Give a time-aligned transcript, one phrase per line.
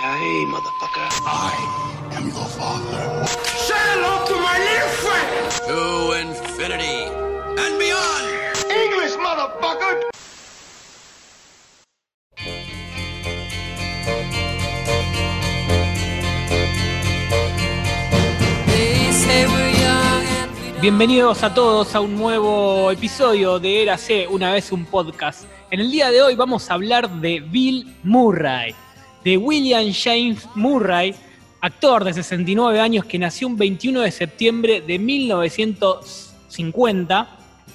[0.00, 1.08] Yippee-ki-yay, motherfucker.
[1.26, 3.26] I am your father.
[3.26, 5.50] Say hello to my little friend!
[5.68, 7.04] To infinity
[7.60, 8.26] and beyond!
[8.70, 10.08] English, motherfucker!
[20.80, 25.44] Bienvenidos a todos a un nuevo episodio de Érase una vez un podcast.
[25.70, 28.74] En el día de hoy vamos a hablar de Bill Murray,
[29.24, 31.12] de William James Murray,
[31.60, 37.28] actor de 69 años que nació un 21 de septiembre de 1950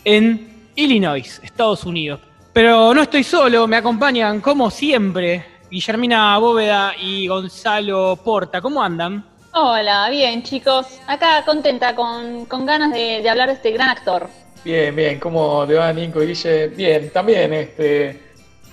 [0.03, 2.19] en Illinois, Estados Unidos.
[2.53, 8.61] Pero no estoy solo, me acompañan como siempre Guillermina Bóveda y Gonzalo Porta.
[8.61, 9.25] ¿Cómo andan?
[9.53, 10.99] Hola, bien chicos.
[11.07, 14.29] Acá contenta, con, con ganas de, de hablar de este gran actor.
[14.63, 16.69] Bien, bien, ¿cómo te va Nico y Guille?
[16.69, 18.24] Bien, también, este,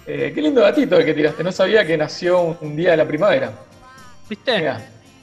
[0.07, 3.07] eh, qué lindo gatito el que tiraste, no sabía que nació un día de la
[3.07, 3.53] primavera.
[4.29, 4.73] ¿Viste?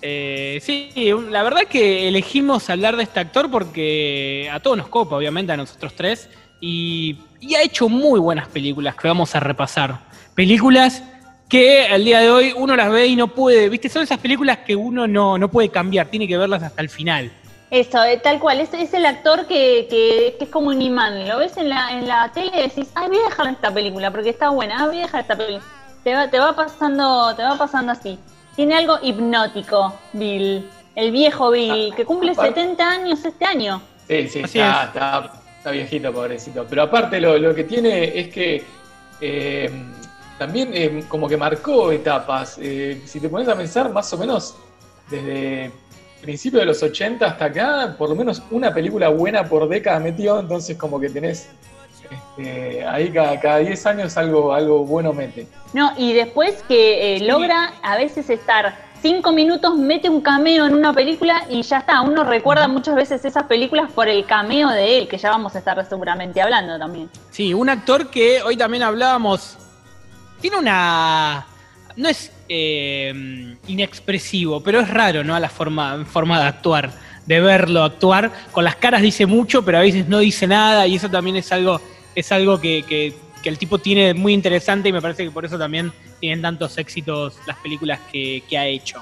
[0.02, 0.92] Eh, sí,
[1.30, 5.58] la verdad que elegimos hablar de este actor porque a todos nos copa, obviamente, a
[5.58, 6.30] nosotros tres,
[6.62, 10.00] y, y ha hecho muy buenas películas que vamos a repasar.
[10.36, 11.04] Películas
[11.50, 13.90] que al día de hoy uno las ve y no puede, ¿viste?
[13.90, 17.32] Son esas películas que uno no, no puede cambiar, tiene que verlas hasta el final.
[17.72, 21.28] Eso, eh, tal cual, es, es el actor que, que- que es como un imán.
[21.28, 24.10] Lo ves en la, en la tele y decís, ay, voy a dejar esta película
[24.12, 25.64] porque está buena, ah, voy a dejar esta película.
[26.04, 28.18] Te va, te va pasando, te va pasando así.
[28.56, 30.68] Tiene algo hipnótico, Bill.
[30.96, 33.82] El viejo Bill, que cumple aparte- 70 años este año.
[34.08, 34.88] Sí, sí, está, es.
[34.88, 36.66] está, está viejito, pobrecito.
[36.68, 38.64] Pero aparte lo, lo que tiene es que
[39.22, 39.70] eh,
[40.40, 42.58] también eh, como que marcó etapas.
[42.60, 44.56] Eh, si te pones a pensar, más o menos
[45.10, 45.72] desde
[46.22, 50.40] principios de los 80 hasta acá, por lo menos una película buena por década metió,
[50.40, 51.50] entonces como que tenés
[52.10, 55.48] este, ahí cada, cada 10 años algo, algo bueno mete.
[55.74, 60.74] No, y después que eh, logra a veces estar cinco minutos, mete un cameo en
[60.74, 62.02] una película y ya está.
[62.02, 65.60] Uno recuerda muchas veces esas películas por el cameo de él, que ya vamos a
[65.60, 67.10] estar seguramente hablando también.
[67.32, 69.58] Sí, un actor que hoy también hablábamos,
[70.42, 71.46] tiene una...
[72.00, 75.38] No es eh, inexpresivo, pero es raro, ¿no?
[75.40, 76.92] La forma, forma de actuar,
[77.26, 78.32] de verlo actuar.
[78.52, 81.52] Con las caras dice mucho, pero a veces no dice nada y eso también es
[81.52, 81.82] algo,
[82.16, 85.46] es algo que, que- que el tipo tiene muy interesante y me parece que por
[85.46, 89.02] eso también tienen tantos éxitos las películas que, que ha hecho.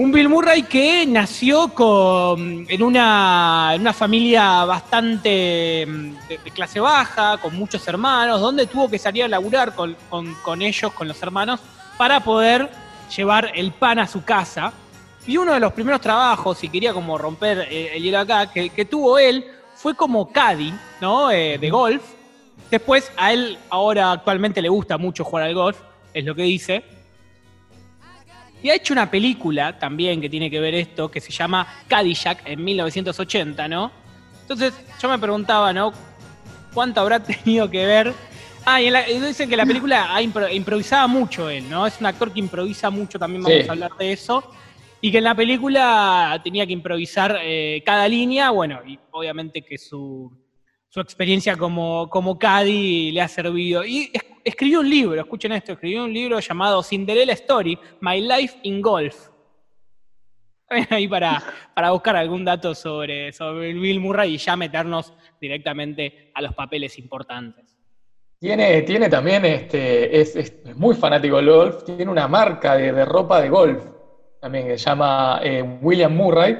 [0.00, 6.50] Un Bill Murray que nació con, en, una, en una familia bastante mm, de, de
[6.52, 10.90] clase baja, con muchos hermanos, donde tuvo que salir a laburar con, con- con ellos,
[10.94, 11.60] con los hermanos,
[11.98, 12.70] para poder
[13.14, 14.72] llevar el pan a su casa.
[15.26, 18.70] Y uno de los primeros trabajos, si quería como romper eh, el hielo acá, que,
[18.70, 19.44] que tuvo él,
[19.74, 20.72] fue como caddy,
[21.02, 21.30] ¿no?
[21.30, 22.02] Eh, de golf.
[22.70, 25.76] Después, a él ahora actualmente le gusta mucho jugar al golf,
[26.14, 26.82] es lo que dice.
[28.62, 32.42] Y ha hecho una película también que tiene que ver esto, que se llama Cadillac
[32.46, 33.90] en 1980, ¿no?
[34.42, 35.92] Entonces yo me preguntaba, ¿no?
[36.74, 38.12] ¿Cuánto habrá tenido que ver?
[38.66, 41.86] Ah, y, en la- dicen que la película ha impro- improvisaba mucho él, ¿no?
[41.86, 43.68] Es un actor que improvisa mucho, también vamos Sí.
[43.68, 44.52] a hablar de eso.
[45.00, 49.78] Y que en la película tenía que improvisar eh, cada línea, bueno, y obviamente que
[49.78, 50.30] su,
[50.90, 53.82] su experiencia como, como Caddy le ha servido.
[53.82, 58.58] Y es- escribió un libro, escuchen esto, escribió un libro llamado Cinderella Story, My Life
[58.62, 59.28] in Golf.
[60.90, 61.42] Ahí para,
[61.74, 66.98] para buscar algún dato sobre, sobre Bill Murray y ya meternos directamente a los papeles
[66.98, 67.76] importantes.
[68.38, 73.04] Tiene, tiene también, este, es, es muy fanático del golf, tiene una marca de, de
[73.04, 73.84] ropa de golf
[74.40, 76.58] también que se llama eh, William Murray.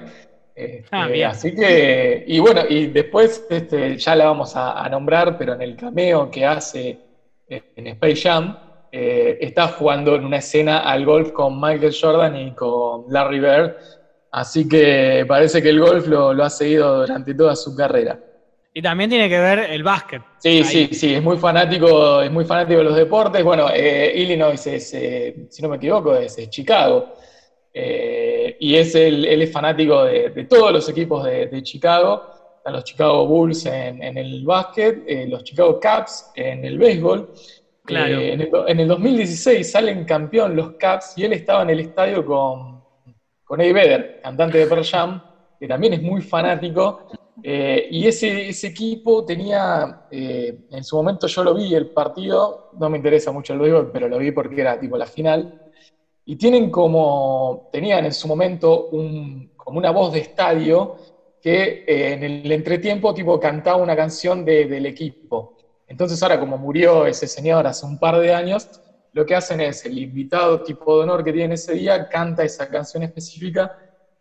[0.54, 5.38] Este, Ah, así que, y bueno, y después este, ya la vamos a, a nombrar,
[5.38, 6.98] pero en el cameo que hace
[7.50, 8.56] en Space Jam,
[8.93, 13.75] eh, está jugando en una escena al golf con Michael Jordan y con Larry Bird.
[14.33, 18.19] Así que parece que el golf lo, lo ha seguido durante toda su carrera.
[18.72, 20.22] Y también tiene que ver el básquet.
[20.38, 20.65] Sí, Ahí.
[20.65, 23.43] sí, sí, es muy fanático, es muy fanático de los deportes.
[23.43, 27.12] Bueno, eh, Illinois es, eh, si no me equivoco, es, es Chicago.
[27.73, 32.23] Eh, y es el- él es fanático de, de todos los equipos de, de Chicago.
[32.60, 37.30] Están los Chicago Bulls en, en el básquet, eh, los Chicago Cubs en el béisbol.
[37.82, 38.20] Claro.
[38.20, 41.70] Eh, en, el, do- en el 2016 salen campeón los Cubs y él estaba en
[41.70, 42.84] el estadio con,
[43.44, 45.22] con Eddie Vedder, cantante de Pearl Jam,
[45.58, 47.00] que también es muy fanático.
[47.42, 52.64] Eh, y ese, ese equipo tenía, eh, en su momento yo lo vi el partido,
[52.72, 55.50] no me interesa mucho el béisbol, pero lo vi porque era tipo la final.
[56.24, 60.94] Y tienen como, tenían en su momento un- como una voz de estadio
[61.40, 65.54] que eh, en el entretiempo tipo cantaba una canción de- del equipo.
[65.87, 68.69] Entonces ahora como murió ese señor hace un par de años,
[69.12, 72.69] lo que hacen es el invitado tipo de honor que tiene ese día canta esa
[72.69, 73.72] canción específica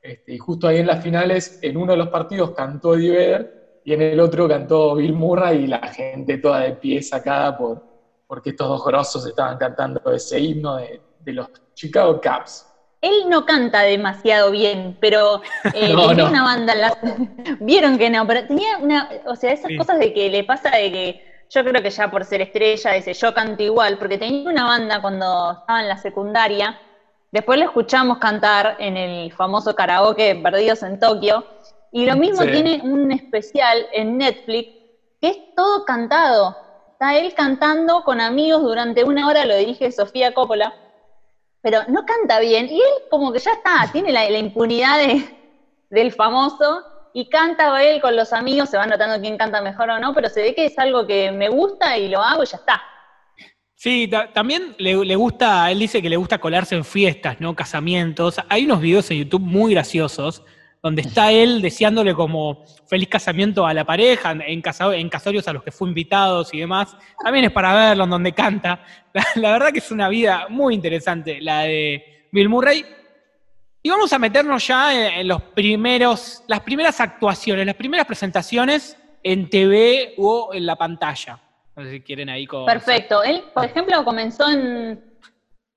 [0.01, 3.51] este, y justo ahí en las finales, en uno de los partidos cantó Eddie Vedder
[3.83, 7.83] y en el otro cantó Bill Murray y la gente toda de pie sacada por,
[8.25, 12.69] porque estos dos grosos estaban cantando ese himno de los Chicago Cubs.
[13.01, 15.42] Él no canta demasiado bien, pero
[15.74, 16.30] eh, No, tenía no.
[16.30, 16.74] una banda.
[16.74, 16.98] en la-
[17.60, 19.10] Vieron que no, pero tenía una.
[19.25, 19.78] O sea, esas Sí.
[19.78, 21.22] cosas de que le pasa de que.
[21.51, 25.01] Yo creo que ya por ser estrella, dice yo canto igual, porque tenía una banda
[25.01, 26.80] cuando estaba en la secundaria.
[27.31, 31.44] Después lo escuchamos cantar en el famoso karaoke Perdidos en Tokio.
[31.92, 32.51] Y lo mismo Sí.
[32.51, 34.69] tiene un especial en Netflix
[35.19, 36.56] que es todo cantado.
[36.92, 40.72] Está él cantando con amigos durante una hora, lo dirige Sofía Coppola
[41.62, 42.68] pero no canta bien.
[42.70, 45.24] Y él como que ya está, tiene la, impunidad de-
[45.90, 46.84] del famoso
[47.14, 50.30] y canta él con los amigos, se va notando quién canta mejor o no, pero
[50.30, 52.82] se ve que es algo que me gusta y lo hago y ya está.
[53.76, 57.56] Sí, ta- también le, le gusta, él dice que le gusta colarse en fiestas, ¿no?
[57.56, 58.36] Casamientos.
[58.50, 60.44] Hay unos videos en YouTube muy graciosos
[60.81, 65.54] donde está él deseándole como feliz casamiento a la pareja, en, casa- en casorios a
[65.54, 66.96] los que fue invitados y demás.
[67.22, 68.84] También es para verlo, en donde canta.
[69.36, 72.86] La, verdad que es una vida muy interesante, la de Bill Murray.
[73.81, 78.98] Y vamos a meternos ya en, en los primeros, las primeras actuaciones, las primeras presentaciones
[79.24, 81.40] en TV o en la pantalla.
[81.75, 82.66] No sé si quieren ahí con...
[82.66, 83.24] Perfecto.
[83.24, 85.02] Él, por ejemplo, comenzó en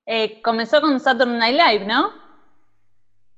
[0.05, 2.11] eh, comenzó con Saturday Night Live, ¿no?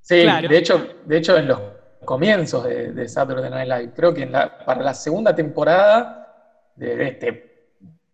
[0.06, 0.48] Sí, Claro.
[0.48, 1.60] de, hecho, de hecho en los
[2.06, 6.28] comienzos de, de Saturday Night Live, creo que en la- para la segunda temporada
[6.76, 7.44] de este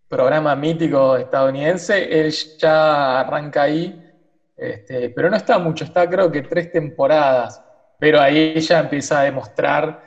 [0.08, 3.94] programa mítico estadounidense, él ya arranca ahí,
[4.56, 7.62] este, pero no está mucho, está creo que tres temporadas,
[7.98, 10.02] pero ahí ya empieza a demostrar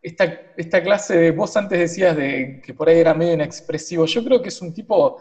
[0.00, 0.24] esta,
[0.56, 4.40] esta clase de, vos antes decías de que por ahí era medio inexpresivo, yo creo
[4.40, 5.18] que es un tipo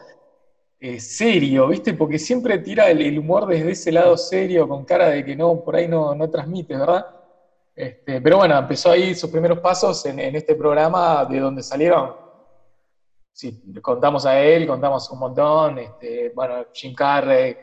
[0.79, 1.94] eh, serio, ¿viste?
[1.94, 5.75] Porque siempre tira el, humor desde ese lado serio, con cara de que no, por
[5.75, 7.06] ahí no, no transmite, ¿verdad?
[7.75, 12.15] Este, pero bueno, empezó ahí sus primeros pasos en, en este programa de donde salieron,
[13.38, 17.56] sí, contamos a él, contamos un montón, este, bueno, Jim Carrey,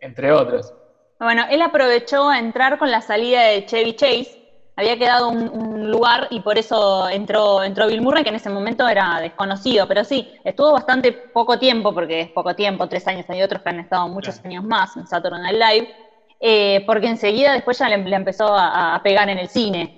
[0.00, 0.72] entre otros.
[1.20, 4.37] Bueno, él aprovechó a entrar con la salida de Chevy Chase.
[4.78, 8.50] Había quedado un, un lugar y por eso entró, entró Bill Murray, que en ese
[8.50, 9.88] momento era desconocido.
[9.88, 13.26] Pero sí, estuvo bastante poco tiempo, porque es poco tiempo, tres años.
[13.28, 15.88] Hay otros que han estado muchos años más en Saturday Night Live.
[16.40, 19.94] eh, porque enseguida después ya le, le empezó a, a pegar en el cine.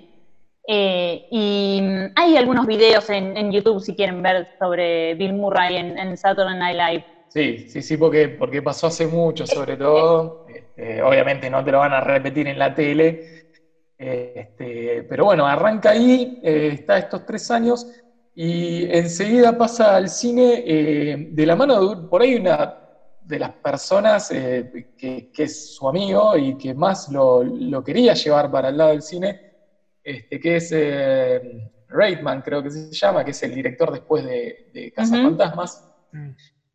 [0.67, 5.77] Eh, y mm, hay algunos videos en, en YouTube, si quieren ver, sobre Bill Murray
[5.77, 7.05] en, en Saturday Night Live.
[7.27, 10.41] Sí, sí, sí, porque, porque pasó hace mucho, sobre todo.
[10.45, 13.21] Este, obviamente no te lo van a repetir en la tele.
[14.01, 17.87] Este, pero bueno, arranca ahí, eh, está estos tres años
[18.33, 22.79] y enseguida pasa al cine eh, de la mano de por ahí una
[23.21, 28.15] de las personas eh, que, que es su amigo y que más lo, lo quería
[28.15, 29.39] llevar para el lado del cine,
[30.03, 30.73] este, que es
[31.87, 35.87] Reitman, creo que se llama, que es el director después de, de Cazafantasmas.
[36.11, 36.29] Mm.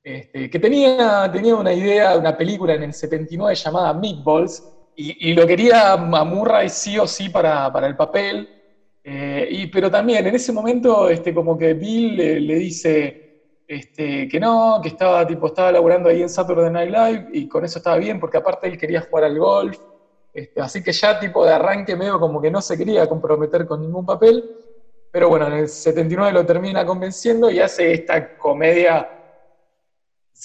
[0.05, 4.63] Este, que tenía, tenía una idea, una película en el 79 llamada Meatballs,
[4.97, 8.49] y, lo quería a Murray sí o sí para, para el papel,
[9.05, 13.27] eh, y, pero también en ese momento este, como que Bill le, le dice
[13.69, 17.65] este, que no, que estaba, tipo, estaba laburando ahí en Saturday Night Live, y con
[17.65, 19.79] eso estaba bien, porque aparte él quería jugar al golf,
[20.33, 23.81] este, así que ya tipo de arranque medio como que no se quería comprometer con
[23.81, 24.45] ningún papel,
[25.11, 29.16] pero bueno, en el 79 lo termina convenciendo y hace esta comedia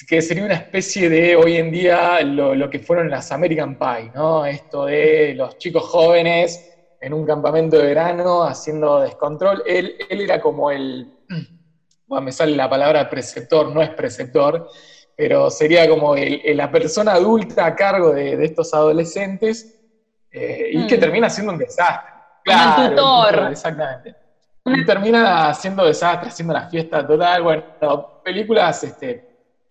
[0.07, 4.11] que sería una especie de hoy en día lo, lo que fueron las American Pie,
[4.13, 4.45] ¿no?
[4.45, 6.67] Esto de los chicos jóvenes
[6.99, 9.61] en un campamento de verano haciendo descontrol.
[9.65, 11.11] Él, él era como el,
[12.07, 14.65] bueno, me sale la palabra preceptor, no es preceptor,
[15.15, 19.67] pero sería como el- el- la persona adulta a cargo de, de estos adolescentes
[20.31, 20.99] eh, y que Mm.
[20.99, 22.11] termina siendo un desastre.
[22.45, 23.51] Como el tutor.
[23.51, 24.15] Exactamente.
[24.65, 27.43] Y termina haciendo desastre, haciendo la fiesta total.
[27.43, 27.63] Bueno,
[28.23, 29.21] películas este,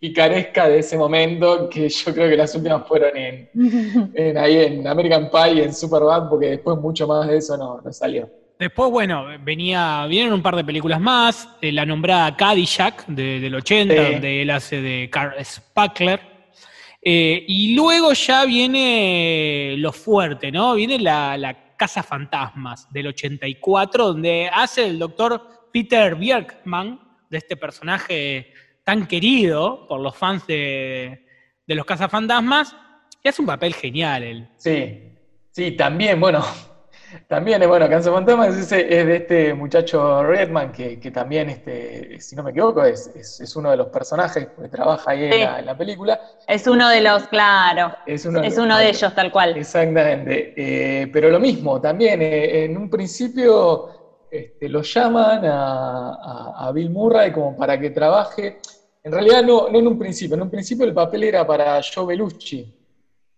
[0.00, 3.50] picarescas de ese momento, que yo creo que las últimas fueron en,
[4.14, 7.80] en- ahí en American Pie y en Superbad, porque después mucho más de eso no,
[7.84, 8.28] no salió.
[8.58, 13.54] Después, bueno, venía, vienen un par de películas más, eh, la nombrada Caddyshack de- del
[13.54, 14.12] 80, Sí.
[14.12, 16.20] donde él hace de Carl Spackler.
[17.02, 20.74] Eh, y luego ya viene lo fuerte, ¿no?
[20.74, 25.42] Viene la, la Casa Fantasmas del 84, donde hace el doctor
[25.72, 28.49] Peter Bjerkman, de este personaje
[28.84, 31.26] tan querido por los fans de,
[31.66, 32.76] de los Cazafantasmas,
[33.22, 34.48] y hace un papel genial él.
[34.56, 35.12] Sí,
[35.52, 36.42] sí, también, bueno,
[37.28, 42.36] También, eh, bueno, Fantasmas es, es de este muchacho Redman, que, que también, este, si
[42.36, 45.58] no me equivoco, es, es, es uno de los personajes que trabaja ahí en, la,
[45.58, 46.20] en la película.
[46.46, 47.94] Es uno de los, claro.
[48.06, 49.56] Es uno, Es uno de ellos, tal cual.
[49.56, 50.54] Exactamente.
[50.56, 53.99] Eh, pero lo mismo, también eh, en un principio
[54.30, 58.58] este, lo llaman a, a- a Bill Murray como para que trabaje.
[59.02, 62.06] En realidad no, no en un principio, en un principio el papel era para Joe
[62.06, 62.74] Bellucci.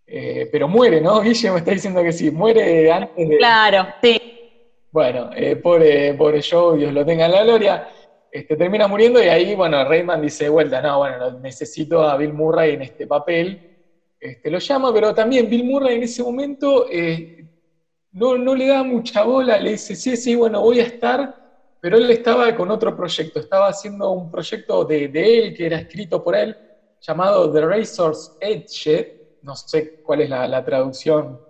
[0.07, 1.21] Eh, pero muere, ¿no?
[1.23, 3.37] Guille me está diciendo que sí, muere antes de...
[3.39, 4.21] Claro, sí.
[4.91, 7.89] Bueno, eh, pobre, pobre Joe, Dios lo tenga en la gloria.
[8.31, 12.17] Este, termina muriendo y ahí, bueno, Rayman dice de vuelta, no, bueno, no, necesito a
[12.17, 13.71] Bill Murray en este papel.
[14.19, 17.42] Este, lo llama, pero también Bill Murray en ese momento eh,
[18.13, 21.35] no, no le da mucha bola, le dice, sí, sí, bueno, voy a estar,
[21.81, 25.79] pero él estaba con otro proyecto, estaba haciendo un proyecto de, de él que era
[25.79, 26.57] escrito por él,
[27.01, 31.41] llamado The Razor's Edge, no sé cuál es la, la traducción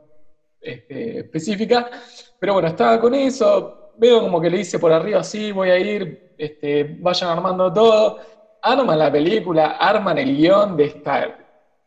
[0.61, 1.91] este, específica,
[2.39, 5.79] pero bueno, estaba con eso, veo como que le dice por arriba, sí, voy a
[5.79, 8.19] ir, este, vayan armando todo,
[8.63, 11.37] arman la película, arman el guion de, esta,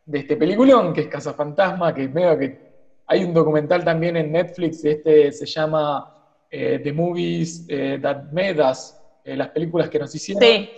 [0.05, 2.64] de este peliculón que es Cazafantasma, que veo que
[3.07, 6.13] hay un documental también en Netflix, este se llama
[6.49, 10.41] eh, The Movies eh, That Made Us, eh, las películas que nos hicieron.
[10.41, 10.69] Sí.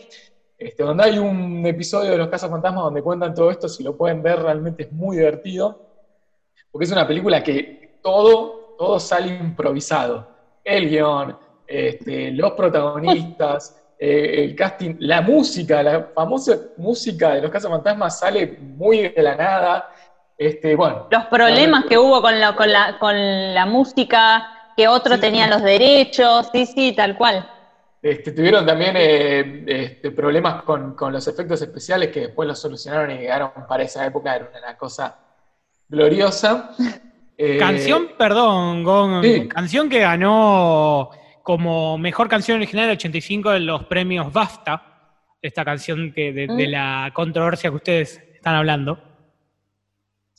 [0.58, 4.24] Este, donde hay un episodio de Los Cazafantasmas donde cuentan todo esto, si lo pueden
[4.24, 5.88] ver realmente es muy divertido,
[6.72, 10.28] porque es una película que todo, todo sale improvisado.
[10.64, 17.52] El guion, este, los protagonistas, eh, el casting, la música, la famosa música de Los
[17.52, 19.90] Cazafantasmas sale muy de la nada.
[20.38, 25.16] Este, bueno, Los problemas que hubo con la, con la, con la música, que otro
[25.16, 25.50] Sí, tenía sí.
[25.52, 27.50] los derechos, sí, sí, tal cual.
[28.02, 33.12] Este, tuvieron también eh, este, problemas con, con los efectos especiales que después los solucionaron
[33.12, 35.18] y quedaron para esa época, era una cosa
[35.90, 36.72] gloriosa.
[37.40, 39.48] Eh, Canción, perdón, Gon, sí.
[39.48, 41.12] canción que ganó
[41.44, 44.82] como mejor canción original del 85 en los premios BAFTA,
[45.40, 46.72] esta canción que de, de Mm.
[46.72, 49.00] la controversia que ustedes están hablando.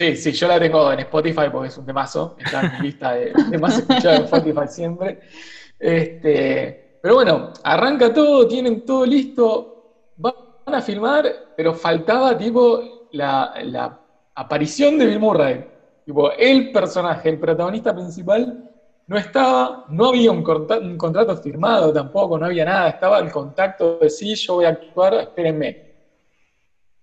[0.01, 3.33] Sí, sí, yo la tengo en Spotify porque es un temazo, está en lista de
[3.51, 5.21] temas escuchados en Spotify siempre.
[5.77, 10.35] Este, pero bueno, arranca todo, tienen todo listo, van
[10.67, 11.27] a filmar,
[11.57, 14.01] pero faltaba tipo la, la
[14.37, 15.67] aparición de Bill Murray.
[16.05, 18.71] Tipo, el personaje, el protagonista principal,
[19.09, 23.99] no estaba, no había un, un contrato firmado tampoco, no había nada, estaba el contacto
[23.99, 25.88] de sí, yo voy a actuar, espérenme.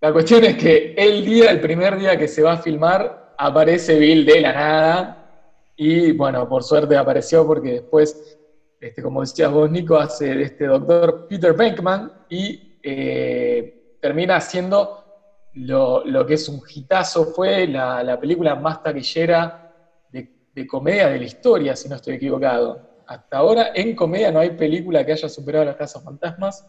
[0.06, 3.98] La cuestión es que el día, el primer día que se va a filmar, aparece
[3.98, 5.72] Bill de la nada.
[5.76, 8.38] Y bueno, por suerte apareció porque después,
[8.80, 15.06] este, como decías vos, Nico, hace de este doctor Peter Venkman y eh, termina haciendo
[15.54, 17.26] lo, lo que es un hitazo.
[17.34, 19.74] Fue la, la película más taquillera
[20.12, 23.02] de, de comedia de la historia, si no estoy equivocado.
[23.08, 26.64] Hasta ahora, en comedia, no hay película que haya superado las casas fantasmas.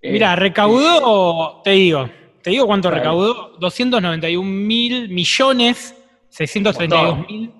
[0.00, 2.08] Mira, Eh, recaudó, te digo,
[2.46, 5.96] te digo cuánto recaudó, 291 mil millones
[6.28, 7.52] 632 mil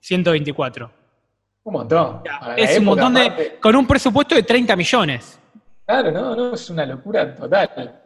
[0.00, 0.90] 124.
[1.62, 2.22] Un montón.
[2.22, 3.56] Para Es un montón de.
[3.58, 5.40] con un presupuesto de 30 millones.
[5.86, 8.02] Claro, no, no, es una locura total.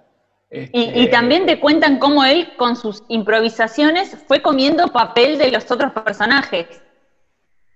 [0.49, 5.51] Este, Y, y también te cuentan cómo él, con sus improvisaciones, fue comiendo papel de
[5.51, 6.82] los otros personajes.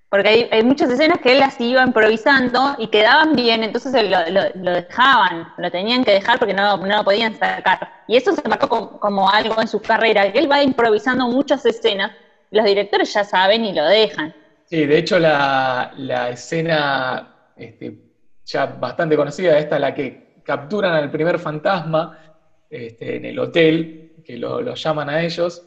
[0.08, 4.18] Porque hay, hay muchas escenas que él las iba improvisando y quedaban bien, entonces lo,
[4.30, 7.78] lo- dejaban, lo tenían que dejar porque no, no lo podían sacar.
[8.06, 12.12] Y eso se marcó como, algo en su carrera, que él va improvisando muchas escenas,
[12.50, 14.34] los directores ya saben y lo dejan.
[14.64, 17.98] Sí, de hecho la, la escena este,
[18.44, 22.18] ya bastante conocida, esta la que capturan al primer fantasma
[22.68, 25.64] este, en el hotel, que lo llaman a ellos,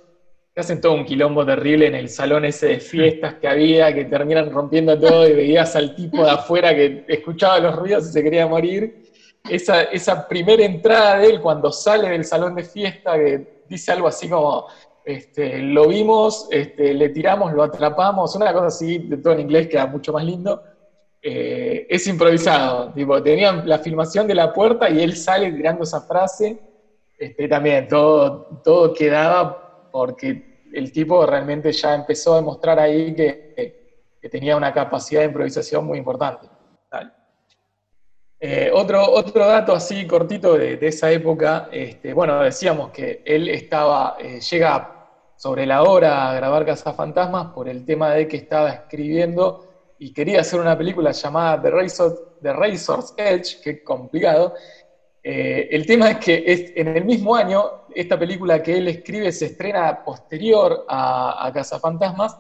[0.54, 4.06] que hacen todo un quilombo terrible en el salón ese de fiestas que había, que
[4.06, 8.24] terminan rompiendo todo y veías al tipo de afuera que escuchaba los ruidos y se
[8.24, 9.04] quería morir.
[9.48, 14.08] Esa, esa primera entrada de él cuando sale del salón de fiesta, que dice algo
[14.08, 14.66] así como,
[15.06, 19.68] este, lo vimos, este, le tiramos, lo atrapamos, una cosa así, de todo en inglés
[19.68, 20.62] queda mucho más lindo.
[21.22, 26.02] Eh, es improvisado, tipo, tenían la filmación de la puerta y él sale tirando esa
[26.02, 26.60] frase.
[27.18, 33.90] Este, también todo, todo quedaba porque el tipo realmente ya empezó a demostrar ahí que,
[34.22, 36.48] que tenía una capacidad de improvisación muy importante.
[38.42, 43.50] Eh, otro, otro dato así cortito de, de esa época, este, bueno, decíamos que él
[43.50, 45.00] estaba, eh, llega
[45.36, 49.68] sobre la hora a grabar Cazafantasmas por el tema de que estaba escribiendo
[49.98, 54.54] y quería hacer una película llamada The, Razor, The Razor's Edge, que complicado.
[55.24, 59.32] Eh, el tema es que es, en el mismo año, esta película que él escribe
[59.32, 62.38] se estrena posterior a, a Cazafantasmas,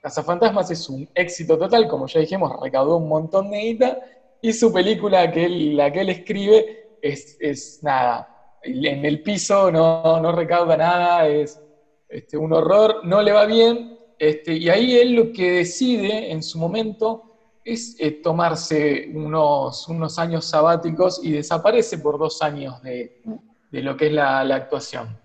[0.00, 4.00] Cazafantasmas es un éxito total, como ya dijimos, recaudó un montón de guita,
[4.40, 8.28] y su película, que él, la que él escribe, es, nada,
[8.62, 11.60] en el piso no, no recauda nada, es
[12.08, 16.42] este, un horror, no le va bien, este, y ahí él lo que decide en
[16.42, 17.31] su momento
[17.64, 23.22] es eh, tomarse unos, unos años sabáticos y desaparece por dos años de,
[23.70, 25.18] de lo que es la, la actuación.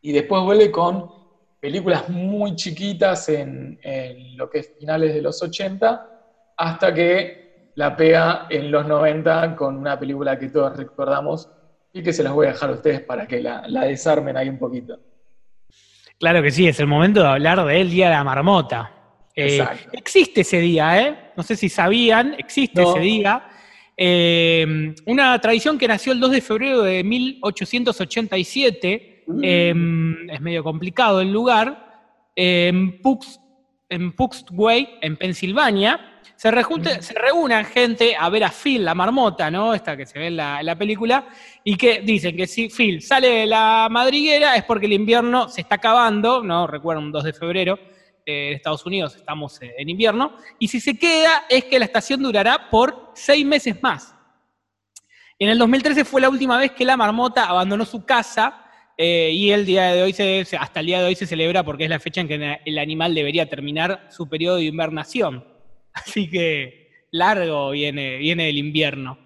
[0.00, 1.10] Y después vuelve con
[1.60, 6.10] películas muy chiquitas en, en, lo que es finales de los 80,
[6.56, 11.48] hasta que la pega en los 90 con una película que todos recordamos
[11.92, 14.48] y que se las voy a dejar a ustedes para que la, la desarmen ahí
[14.48, 14.98] un poquito.
[16.18, 18.93] Claro que sí, es el momento de hablar del Día de la Marmota.
[19.36, 21.32] Eh, existe ese día, ¿eh?
[21.36, 22.90] No sé si sabían, existe no.
[22.90, 23.48] ese día.
[23.96, 29.40] Eh, una tradición que nació el 2 de febrero de 1887, mm.
[29.42, 29.74] eh,
[30.32, 31.82] es medio complicado el lugar,
[32.36, 33.40] en, Pux,
[33.88, 36.10] en Puxway, en Pensilvania.
[36.36, 37.02] Se, rejunte, mm.
[37.02, 37.14] se
[37.72, 39.74] gente a ver a Phil, la marmota, ¿no?
[39.74, 41.26] Esta que se ve en la, en la, película,
[41.62, 45.60] y que dicen que si Phil sale de la madriguera es porque el invierno se
[45.60, 46.66] está acabando, ¿no?
[46.66, 47.78] Recuerdo un 2 de febrero,
[48.26, 52.22] eh, Estados Unidos, estamos eh, en invierno, y si se queda es que la estación
[52.22, 54.14] durará por seis meses más.
[55.38, 58.64] En el 2013 fue la última vez que la marmota abandonó su casa
[58.96, 61.84] eh, y el día de hoy se, hasta el día de hoy se celebra porque
[61.84, 65.44] es la fecha en que el animal debería terminar su periodo de invernación.
[65.92, 69.18] Así que largo viene, viene el invierno.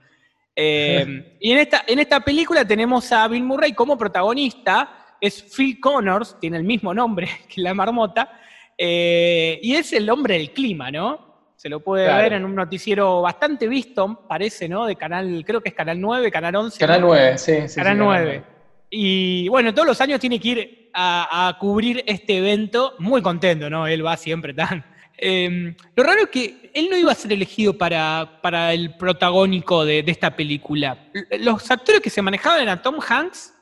[0.57, 5.78] Eh, y en esta, en esta película tenemos a Bill Murray como protagonista, es Phil
[5.81, 8.40] Connors, tiene el mismo nombre que la marmota,
[8.78, 11.26] eh, y es el hombre del clima, ¿no?
[11.56, 12.23] Se lo puede claro.
[12.23, 14.87] ver en un noticiero bastante visto, parece, ¿no?
[14.87, 16.78] De canal, creo que es Canal 9, Canal 11.
[16.78, 17.75] Canal 9, sí, sí.
[17.75, 18.25] Canal sí, 9.
[18.25, 18.58] Canal 9.
[18.90, 23.68] Y bueno, todos los años tiene que ir a, a, cubrir este evento, muy contento,
[23.68, 23.87] ¿no?
[23.87, 24.85] Él va siempre tan...
[25.20, 29.85] Eh, lo raro es que él no iba a ser elegido para, para el protagónico
[29.85, 31.11] de, de, esta película.
[31.40, 33.52] Los actores que se manejaban eran Tom Hanks,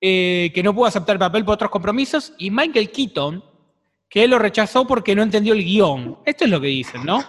[0.00, 3.44] eh, que no pudo aceptar el papel por otros compromisos, y Michael Keaton,
[4.08, 6.18] que él lo rechazó porque no entendió el guion.
[6.24, 7.22] Esto es lo que dicen, ¿no?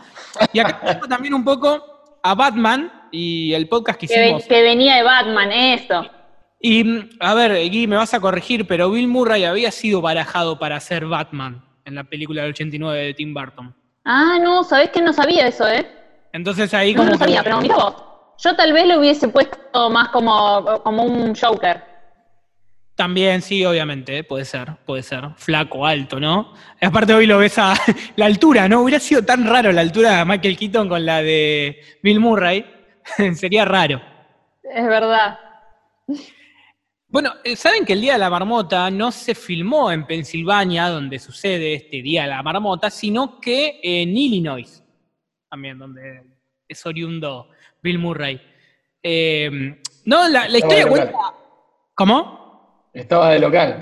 [0.54, 4.46] Y acá tenemos también un poco a Batman y el podcast que hicimos.
[4.46, 6.10] Que, venía de Batman, eso.
[6.62, 10.80] Y, a ver, Gui, me vas a corregir, pero Bill Murray había sido barajado para
[10.80, 13.76] ser Batman en la película del 89 de Tim Burton.
[14.06, 15.88] Ah, no, sabés que no sabía eso, ¿eh?
[16.34, 17.12] Entonces ahí no, como...
[17.12, 17.96] No, sabía, pero mira vos.
[18.40, 21.84] Yo tal vez lo hubiese puesto más como, como un Joker.
[23.00, 25.24] También, sí, obviamente, puede ser, puede ser.
[25.38, 26.54] Flaco, alto, ¿no?
[26.82, 27.74] Aparte hoy lo ves a
[28.18, 28.82] la altura, ¿no?
[28.82, 32.66] Hubiera sido tan raro la altura de Michael Keaton con la de Bill Murray.
[33.36, 34.02] Sería raro.
[34.62, 35.40] Es verdad.
[37.08, 41.20] Bueno, eh, saben que el Día de la Marmota no se filmó en Pensilvania, donde
[41.20, 44.84] sucede este Día de la Marmota, sino que en Illinois,
[45.50, 46.22] también, donde
[46.68, 47.48] es oriundo
[47.82, 48.42] Bill Murray.
[49.02, 51.14] Eh, no, la, la historia cuenta...
[51.96, 52.39] ¿Cómo?
[53.00, 53.80] Estaba de local.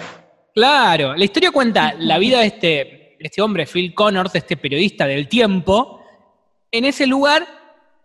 [0.53, 5.27] Claro, la historia cuenta la vida de este, este hombre, Phil Connors, este periodista del
[5.27, 6.03] tiempo,
[6.71, 7.47] en ese lugar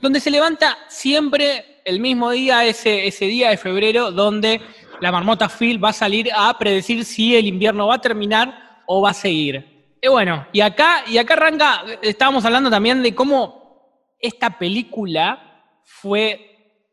[0.00, 4.60] donde se levanta siempre el mismo día, ese, ese día de febrero, donde
[5.00, 9.02] la marmota Phil va a salir a predecir si el invierno va a terminar o
[9.02, 9.96] va a seguir.
[10.00, 16.51] Y bueno, y acá, y acá arranca, estábamos hablando también de cómo esta película fue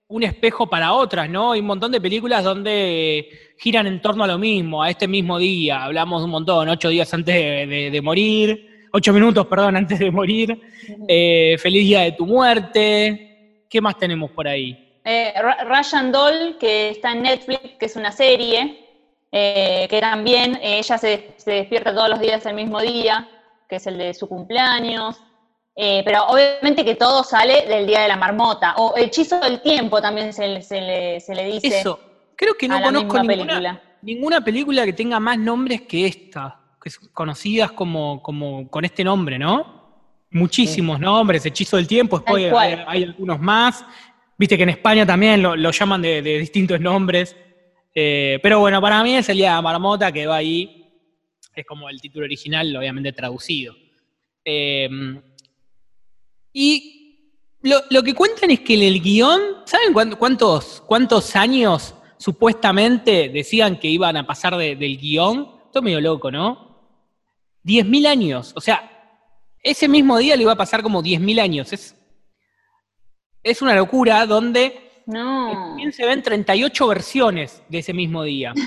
[0.09, 1.51] un espejo para otras, ¿no?
[1.51, 5.37] Hay un montón de películas donde giran en torno a lo mismo, a este mismo
[5.37, 5.83] día.
[5.83, 10.09] Hablamos un montón, ocho días antes de, de, de morir, ocho minutos, perdón, antes de
[10.09, 10.59] morir.
[11.07, 13.65] Eh, Feliz día de tu muerte.
[13.69, 14.99] ¿Qué más tenemos por ahí?
[15.05, 15.31] Eh,
[15.65, 18.79] Ryan Doll, que está en Netflix, que es una serie,
[19.31, 23.29] eh, que también eh, ella se, se, despierta todos los días el mismo día,
[23.69, 25.21] que es el de su cumpleaños.
[25.81, 28.73] Eh, pero obviamente que todo sale del Día de la Marmota.
[28.75, 31.79] O Hechizo del Tiempo también se, se, le, se le, dice.
[31.79, 31.97] Eso,
[32.35, 33.81] creo que no conozco ninguna película.
[34.01, 39.05] ninguna película que tenga más nombres que esta, que son conocidas como, como con este
[39.05, 40.03] nombre, ¿no?
[40.31, 41.05] Muchísimos sí.
[41.05, 43.85] nombres, Hechizo del Tiempo, después hay, hay, algunos más.
[44.37, 47.37] Viste que en España también lo, lo llaman de, de, distintos nombres.
[47.95, 50.91] Eh, pero bueno, para mí es el Día de la Marmota que va ahí.
[51.55, 53.75] Es como el título original, obviamente traducido.
[54.43, 54.89] Eh,
[56.61, 63.29] y lo, lo, que cuentan es que en el guion, ¿saben cuántos, cuántos años supuestamente
[63.29, 65.49] decían que iban a pasar de, del guion?
[65.67, 66.67] Esto es medio loco, ¿no?
[67.63, 68.51] 10.000 años.
[68.57, 68.91] O sea,
[69.63, 71.71] ese mismo día le iba a pasar como 10.000 años.
[71.71, 71.95] Es,
[73.41, 75.77] es una locura donde no.
[75.93, 78.53] se ven 38 versiones de ese mismo día.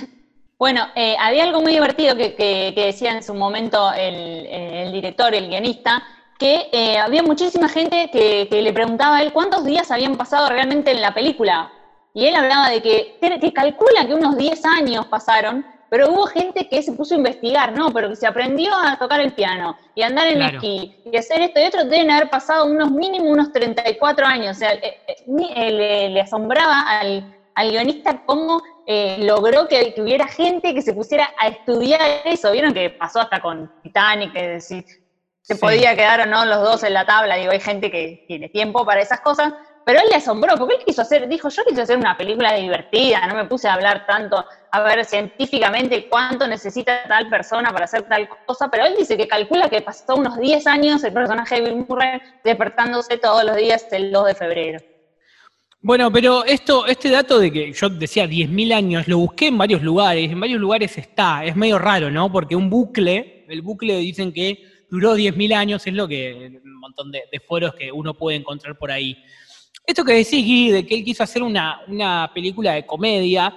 [0.58, 4.92] Bueno, eh, había algo muy divertido que, que- que decía en su momento el, el
[4.92, 6.04] director, el guionista,
[6.42, 10.48] que eh, había muchísima gente que, que le preguntaba a él cuántos días habían pasado
[10.48, 11.70] realmente en la película.
[12.14, 16.68] Y él hablaba de que, que calcula que unos 10 años pasaron, pero hubo gente
[16.68, 17.92] que se puso a investigar, ¿no?
[17.92, 20.56] Pero que se aprendió a tocar el piano y a andar en Claro.
[20.56, 24.56] esquí y hacer esto y otro, deben haber pasado unos mínimo unos 34 años.
[24.56, 30.02] O sea, eh, eh, le, le asombraba al, al guionista cómo eh, logró que, que
[30.02, 32.50] hubiera gente que se pusiera a estudiar eso.
[32.50, 34.84] Vieron que pasó hasta con Titanic, que si
[35.42, 35.60] se Sí.
[35.60, 37.36] podía quedar o no los dos en la tabla.
[37.36, 39.52] Digo, hay gente que tiene tiempo para esas cosas.
[39.84, 43.26] Pero él le asombró, porque él quiso hacer, dijo, yo quise hacer una película divertida,
[43.26, 48.02] no me puse a hablar tanto, a ver científicamente cuánto necesita tal persona para hacer
[48.02, 51.62] tal cosa, pero él dice que calcula que pasó unos 10 años el personaje de
[51.62, 54.78] Bill Murray despertándose todos los días el 2 de febrero.
[55.80, 59.82] Bueno, pero esto, este dato de que yo decía 10.000 años, lo busqué en varios
[59.82, 62.30] lugares, en varios lugares está, es medio raro, ¿no?
[62.30, 67.10] Porque un bucle, el bucle dicen que duró 10.000 años, es lo que, un montón
[67.10, 69.16] de, de foros que uno puede encontrar por ahí.
[69.86, 73.54] Esto que decís, Gui, de que él quiso hacer una, una película de comedia,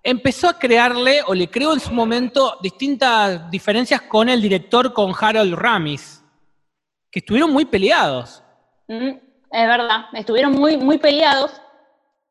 [0.00, 5.12] empezó a crearle, o le creó en su momento, distintas diferencias con el director, con
[5.20, 6.22] Harold Ramis,
[7.10, 8.44] que estuvieron muy peleados.
[8.86, 9.08] Mm,
[9.50, 11.50] es verdad, estuvieron muy, muy peleados.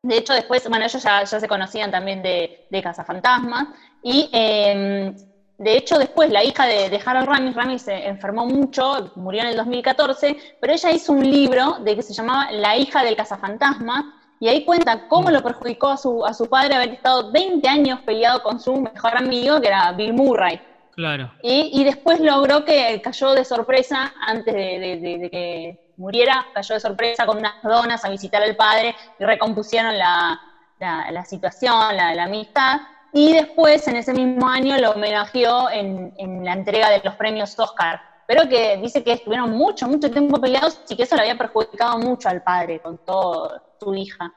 [0.00, 3.68] De hecho, después, bueno, ellos ya, se conocían también de, de Cazafantasmas.
[4.02, 5.14] Y eh,
[5.58, 9.48] de hecho, después la hija de, de Harold Ramis, Ramis se enfermó mucho, murió en
[9.48, 14.12] el 2014, pero ella hizo un libro de que se llamaba La hija del cazafantasma.
[14.38, 18.00] Y ahí cuenta cómo lo perjudicó a su, a su padre haber estado 20 años
[18.04, 20.60] peleado con su mejor amigo, que era Bill Murray.
[20.90, 21.32] Claro.
[21.42, 26.46] Y, y después logró que cayó de sorpresa, antes de, de- de- de que muriera,
[26.52, 30.38] cayó de sorpresa con unas donas a visitar al padre y recompusieron la,
[30.78, 32.80] la- la situación, la, la amistad.
[33.16, 36.12] Y después, en ese mismo año, lo homenajeó en,
[36.44, 37.98] la entrega de los premios Oscar.
[38.28, 41.98] Pero que dice que estuvieron mucho, mucho tiempo peleados y que eso le había perjudicado
[41.98, 44.34] mucho al padre con toda su hija.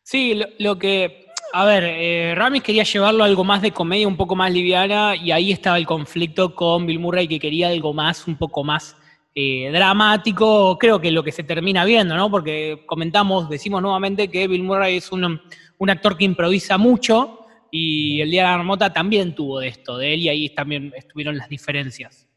[0.00, 1.26] Sí, lo, lo que.
[1.52, 5.16] A ver, eh, Ramis quería llevarlo a algo más de comedia, un poco más liviana,
[5.16, 8.96] y ahí estaba el conflicto con Bill Murray, que quería algo más, un poco más
[9.34, 10.78] eh, dramático.
[10.78, 12.30] Creo que lo que se termina viendo, ¿no?
[12.30, 15.40] Porque comentamos, decimos nuevamente que Bill Murray es un,
[15.78, 17.35] un actor que improvisa mucho,
[17.70, 20.92] y el Día de la Marmota también tuvo de esto, de él, y ahí también
[20.96, 22.28] estuvieron las diferencias.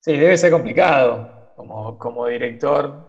[0.00, 3.08] Sí, debe ser complicado como, como director.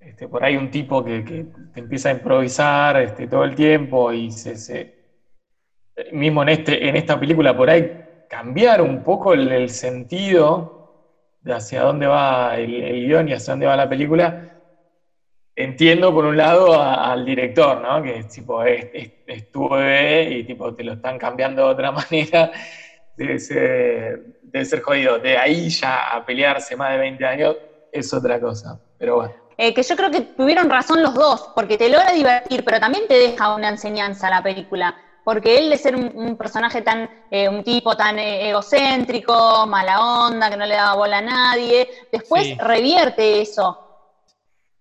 [0.00, 4.12] Este, por ahí un tipo que, que te empieza a improvisar este, todo el tiempo
[4.12, 4.94] y se, se-
[6.12, 7.90] mismo en, este, en esta película por ahí
[8.28, 10.74] cambiar un poco el, el sentido
[11.40, 14.45] de hacia dónde va el, el guion y hacia dónde va la película.
[15.58, 18.02] Entiendo por un lado a- al director, ¿no?
[18.02, 21.92] Que tipo, es, es- es tu bebé y tipo te lo están cambiando de otra
[22.10, 22.50] manera.
[23.14, 25.18] Debe ser, debe ser jodido.
[25.18, 27.56] De ahí ya a pelearse más de 20 años
[27.90, 28.78] es otra cosa.
[28.98, 29.34] Pero bueno.
[29.58, 33.06] Eh, que yo creo que tuvieron razón los dos, porque te logra divertir, pero también
[33.08, 34.94] te deja una enseñanza la película.
[35.22, 40.00] Porque él de ser un, un personaje tan, eh, un tipo tan eh, egocéntrico, mala
[40.26, 42.56] onda, que no le daba bola a nadie, después Sí.
[42.58, 43.78] revierte eso.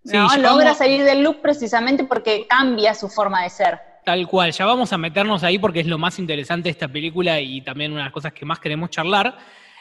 [0.05, 0.37] Sí, ¿no?
[0.37, 3.79] Logra salir del loop precisamente porque cambia su forma de ser.
[4.05, 7.39] Tal cual, ya vamos a meternos ahí porque es lo más interesante de esta película
[7.41, 9.35] y también una de las cosas que más queremos charlar.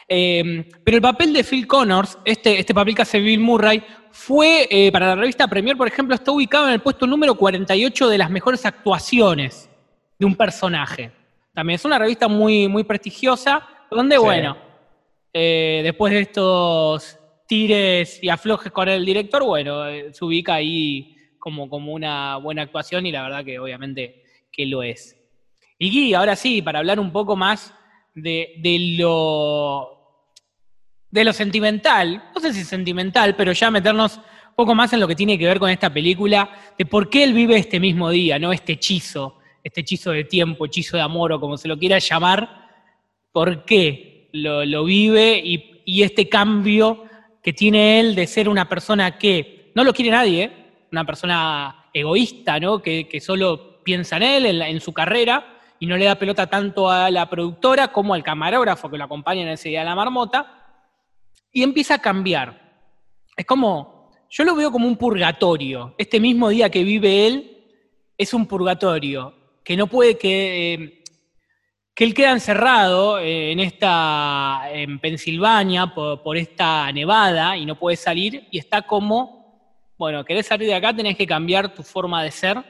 [0.07, 4.67] Eh, pero el papel de Phil Connors, este, este papel que hace Bill Murray, fue
[4.69, 8.17] eh, para la revista Premier, por ejemplo, está ubicado en el puesto número 48 de
[8.17, 9.69] las mejores actuaciones
[10.17, 11.11] de un personaje.
[11.53, 14.21] También es una revista muy, muy prestigiosa, donde, Sí.
[14.21, 14.57] bueno,
[15.33, 21.15] eh, después de estos tires y aflojes con el director, bueno, eh, se ubica ahí
[21.39, 25.15] como, como una buena actuación y la verdad que obviamente que lo es.
[25.77, 27.73] Y Gui, ahora sí, para hablar un poco más
[28.13, 29.91] de, de lo
[31.11, 35.07] de lo sentimental, no sé si sentimental, pero ya meternos un poco más en lo
[35.07, 38.37] que tiene que ver con esta película, de por qué él vive este mismo día,
[38.37, 38.51] ¿no?
[38.51, 42.67] Este hechizo, este hechizo de tiempo, hechizo de amor o como se lo quiera llamar,
[43.31, 47.04] por qué lo, lo vive y, y este cambio
[47.45, 50.51] que tiene él de ser una persona que no lo quiere nadie, ¿eh?
[50.91, 52.81] una persona egoísta, ¿no?
[52.81, 57.11] Que, solo piensa en él, en su carrera, y no le da pelota tanto a
[57.11, 60.65] la productora como al camarógrafo que lo acompaña en ese día de la marmota,
[61.51, 62.81] y empieza a cambiar.
[63.37, 65.93] Es como, yo lo veo como un purgatorio.
[65.99, 67.63] Este mismo día que vive él
[68.17, 70.73] es un purgatorio, que no puede que...
[70.73, 71.03] eh,
[71.95, 77.79] que él queda encerrado eh, en esta, en Pensilvania por, por esta nevada y no
[77.79, 82.21] puede salir y está como, bueno, querés salir de acá, tenés que cambiar tu forma
[82.21, 82.61] de ser,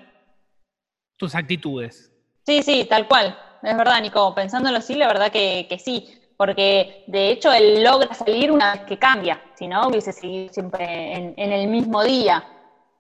[1.18, 2.12] tus actitudes.
[2.46, 3.36] Sí, sí, tal cual.
[3.64, 4.36] es verdad, Nico.
[4.36, 6.22] Pensándolo así, la verdad que, que sí.
[6.38, 9.42] Porque de hecho él logra salir una vez que cambia.
[9.56, 12.44] Si no, hubiese seguido siempre en, en el mismo día.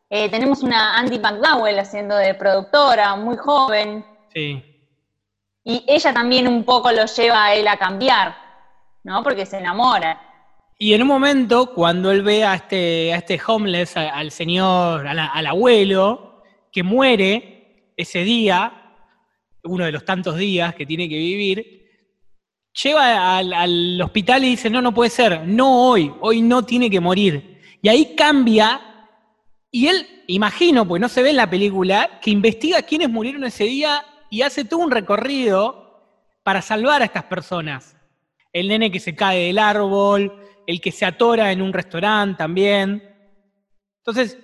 [0.10, 4.04] Eh, tenemos una Andy McDowell haciendo de productora, muy joven.
[4.34, 4.75] Sí.
[5.68, 8.38] Y ella también un poco lo lleva a él a cambiar,
[9.04, 9.24] ¿no?
[9.24, 10.22] Porque se enamora.
[10.78, 15.48] Y en un momento, cuando él ve a este, a este homeless, al señor, al
[15.48, 18.94] abuelo, que muere ese día,
[19.64, 21.84] uno de los tantos días que tiene que vivir,
[22.84, 26.92] lleva al, al hospital y dice, no, no puede ser, no hoy, hoy no tiene
[26.92, 27.60] que morir.
[27.82, 29.10] Y ahí cambia,
[29.72, 33.64] y él, imagino, pues no se ve en la película, que investiga quiénes murieron ese
[33.64, 36.02] día y hace todo un recorrido
[36.44, 37.96] para salvar a estas personas.
[38.52, 40.34] El nene que se cae del árbol,
[40.68, 43.02] el que se atora en un restaurante también.
[44.00, 44.38] Entonces,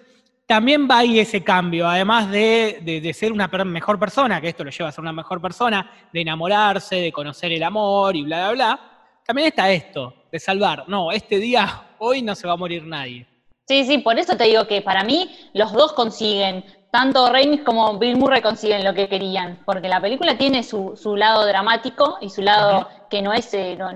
[0.47, 4.63] también va ahí ese cambio, además de, de- de ser una mejor persona, que esto
[4.63, 8.51] lo lleva a ser una mejor persona, de enamorarse, de conocer el amor y bla,
[8.51, 8.79] bla, bla.
[9.25, 10.85] También está esto, de salvar.
[10.87, 13.27] No, este día, hoy no se va a morir nadie.
[13.67, 17.97] Sí, sí, por eso te digo que para mí los dos consiguen, tanto Ramis como
[17.97, 22.29] Bill Murray consiguen lo que querían, porque la película tiene su, su lado dramático y
[22.29, 23.91] su lado que no es eh, no-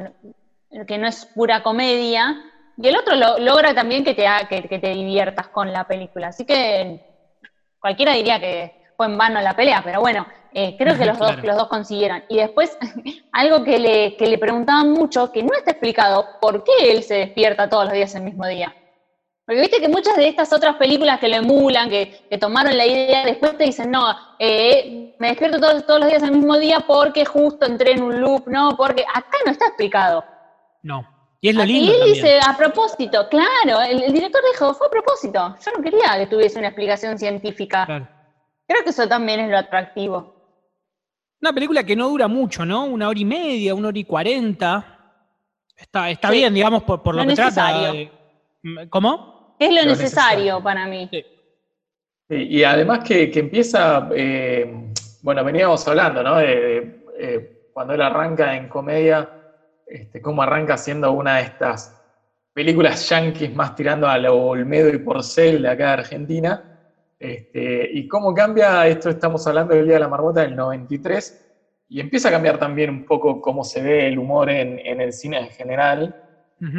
[0.88, 2.36] que no es pura comedia,
[2.78, 5.86] y el otro lo- logra también que te, ha- que, que te diviertas con la
[5.86, 6.28] película.
[6.30, 7.00] Así que
[7.80, 11.38] cualquiera diría que fue en vano la pelea, pero bueno, eh, creo que los, dos,
[11.44, 12.24] los dos consiguieron.
[12.28, 12.78] Y después,
[13.32, 17.16] algo que le, que le preguntaban mucho, que no está explicado, ¿por qué él se
[17.16, 18.76] despierta todos los días el mismo día?
[19.46, 22.86] Porque viste que muchas de estas otras películas que lo emulan, que, que tomaron la
[22.86, 24.04] idea, después te dicen, no,
[24.40, 28.20] eh, me despierto todos, todos los días el mismo día porque justo entré en un
[28.22, 30.26] loop, no, porque acá no está explicado.
[30.82, 31.08] No.
[31.42, 32.16] Y es lo y lindo él también.
[32.16, 36.26] dice, a propósito, claro, el, el director dijo, fue a propósito, yo no quería que
[36.26, 37.86] tuviese una explicación científica.
[37.86, 38.08] Claro.
[38.68, 40.34] Creo que eso también es lo atractivo.
[41.40, 42.86] Una película que no dura mucho, ¿no?
[42.86, 45.14] Una hora y media, una hora y cuarenta.
[45.78, 46.38] Está, está Sí.
[46.38, 47.68] bien, digamos, por, por lo, que trata.
[47.68, 48.10] necesario.
[48.64, 49.35] de- ¿Cómo?
[49.60, 50.64] Es lo, Lo necesario, necesario.
[50.64, 51.08] para mí.
[51.12, 51.26] Sí.
[52.28, 54.92] Sí, y además que, que empieza, eh,
[55.22, 56.38] bueno, veníamos hablando, ¿no?
[56.38, 59.30] De, de, eh, cuando él arranca en comedia,
[59.86, 62.02] este, cómo arranca siendo una de estas
[62.52, 66.80] películas yankees más tirando a lo Olmedo y Porcel de acá de Argentina,
[67.20, 71.46] este, y cómo cambia, esto estamos hablando del Día de la Marmota del 93,
[71.90, 75.14] y empieza a cambiar también un poco cómo se ve el humor en, en el
[75.14, 76.24] cine en general,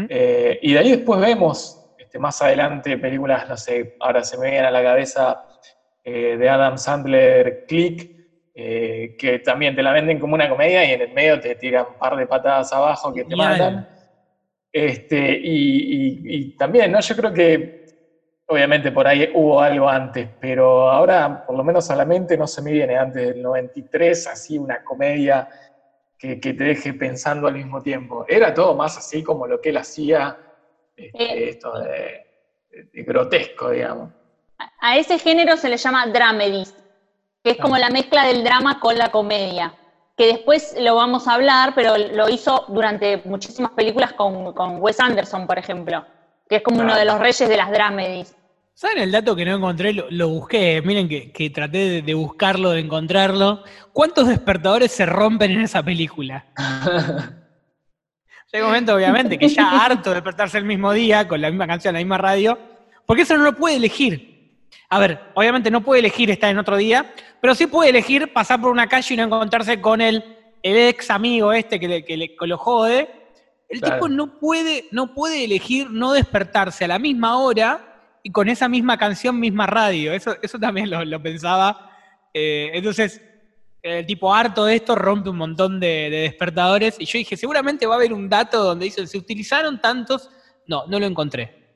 [0.08, 1.85] eh, y de ahí después vemos
[2.16, 5.36] este, más adelante películas, no sé, ahora se me viene a la cabeza
[6.04, 8.10] eh, de Adam Sandler, Click,
[8.54, 11.86] eh, que también te la venden como una comedia y en el medio te tiran
[11.88, 13.84] un par de patadas abajo que te matan.
[14.72, 17.00] Este, y, y- y también, ¿no?
[17.00, 17.74] Yo creo que
[18.48, 22.46] obviamente por ahí hubo algo antes, pero ahora por lo menos a la mente no
[22.46, 25.46] se me viene antes del 93, así una comedia
[26.18, 28.24] que, que te deje pensando al mismo tiempo.
[28.28, 30.36] Era todo más así como lo que él hacía,
[30.96, 31.48] este, Eh.
[31.50, 32.26] esto de,
[32.92, 34.10] de grotesco, digamos.
[34.80, 36.64] A- ese género se le llama dramedy,
[37.44, 39.74] que es como la mezcla del drama con la comedia.
[40.16, 44.98] Que después lo vamos a hablar, pero lo hizo durante muchísimas películas con, con Wes
[44.98, 46.06] Anderson, por ejemplo,
[46.48, 48.34] que es como uno de los reyes de las dramedies.
[48.72, 49.92] ¿Saben el dato que no encontré?
[49.92, 50.80] Lo, lo busqué.
[50.82, 53.62] Miren que, que traté de, de buscarlo, de encontrarlo.
[53.92, 56.46] ¿Cuántos despertadores se rompen en esa película?
[58.52, 61.66] Llega un momento, obviamente, que ya harto de despertarse el mismo día, con la misma
[61.66, 62.58] canción, la misma radio,
[63.04, 64.34] porque eso no lo puede elegir.
[64.88, 68.60] A ver, obviamente no puede elegir estar en otro día, pero sí puede elegir pasar
[68.60, 70.22] por una calle y no encontrarse con el,
[70.62, 73.08] el ex amigo este que, le, que, le- que lo jode.
[73.68, 73.96] El Claro.
[73.96, 78.68] tipo no puede, no puede elegir no despertarse a la misma hora y con esa
[78.68, 80.12] misma canción, misma radio.
[80.12, 81.90] Eso, eso también lo, lo pensaba.
[82.32, 83.20] Eh, entonces,
[83.86, 86.96] el tipo harto de esto rompe un montón de, de despertadores.
[86.98, 90.30] Y yo dije, seguramente va a haber un dato donde dice, se utilizaron tantos.
[90.66, 91.66] No, no lo encontré.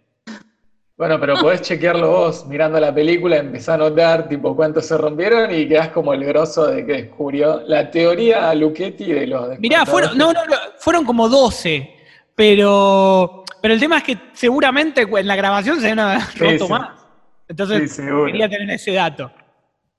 [1.01, 5.51] Bueno, pero podés chequearlo vos mirando la película, empezás a notar tipo cuántos se rompieron
[5.51, 10.19] y quedás como el grosso de que descubrió la teoría Luchetti de los Mirá, fueron,
[10.19, 11.97] no, no, no, fueron como 12.
[12.35, 16.71] Pero, pero el tema es que seguramente en la grabación se han roto sí.
[16.71, 16.91] más.
[17.49, 19.33] Entonces, Sí, quería tener ese dato.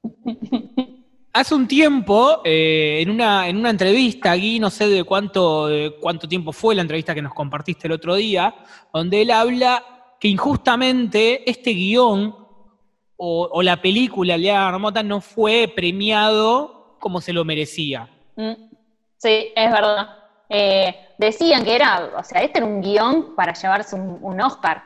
[1.33, 5.69] Hace un tiempo, eh, en, una, en una entrevista aquí, no sé de cuánto,
[6.01, 8.53] cuánto tiempo fue la entrevista que nos compartiste el otro día,
[8.93, 9.83] donde él habla
[10.19, 12.35] que injustamente este guion
[13.15, 18.09] o, la película la Marmota no fue premiado como se lo merecía.
[18.35, 18.71] Mm,
[19.21, 20.17] Sí, es verdad.
[20.49, 24.83] Eh, decían que era, o sea, este era un guion para llevarse un, un Oscar,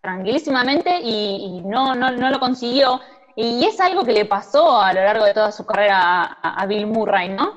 [0.00, 3.00] tranquilísimamente, y, y no, no, no lo consiguió.
[3.34, 6.66] Y es algo que le pasó a lo largo de toda su carrera a, a
[6.66, 7.54] Bill Murray, ¿no?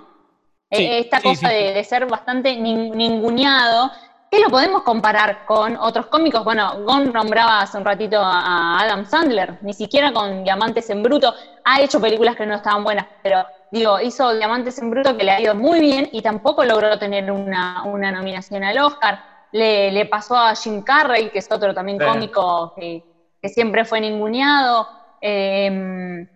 [0.71, 3.91] Sí, Eh, Esta sí, cosa sí, de, ser bastante nin- ninguneado,
[4.29, 6.43] que lo podemos comparar con otros cómicos.
[6.43, 8.39] Bueno, Gon nombraba hace un ratito a,
[8.77, 11.33] a Adam Sandler, ni siquiera con Diamantes en Bruto.
[11.63, 15.31] Ha hecho películas que no estaban buenas, pero digo, hizo Diamantes en Bruto que le
[15.31, 19.19] ha ido muy bien y tampoco logró tener una, una nominación al Oscar.
[19.51, 23.05] Le, le pasó a Jim Carrey, que es otro también cómico que,
[23.41, 24.87] que siempre fue ninguneado.
[25.27, 26.27] Eh,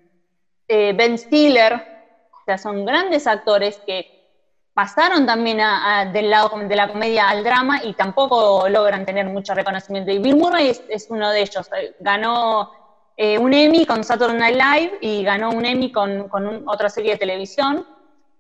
[0.68, 4.08] eh, Ben Stiller, o sea, son grandes actores que
[4.74, 5.60] pasaron también
[6.12, 10.10] del lado de la comedia al drama y tampoco logran tener mucho reconocimiento.
[10.10, 11.70] Y Bill Murray es, uno de ellos.
[11.78, 12.72] Eh, Ganó
[13.16, 16.28] eh, un Emmy con Saturday Night Live y ganó un Emmy con,
[16.66, 17.86] otra serie de televisión,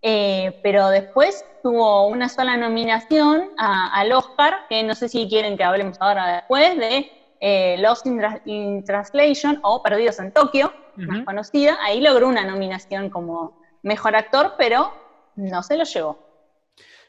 [0.01, 5.97] pero después tuvo una sola nominación al Oscar, que no sé si quieren que hablemos
[5.99, 11.77] ahora después, de eh, Lost in, Tra- in Translation o Perdidos en Tokio, más conocida.
[11.81, 14.93] Ahí logró una nominación como mejor actor, pero
[15.35, 16.27] no se lo llevó.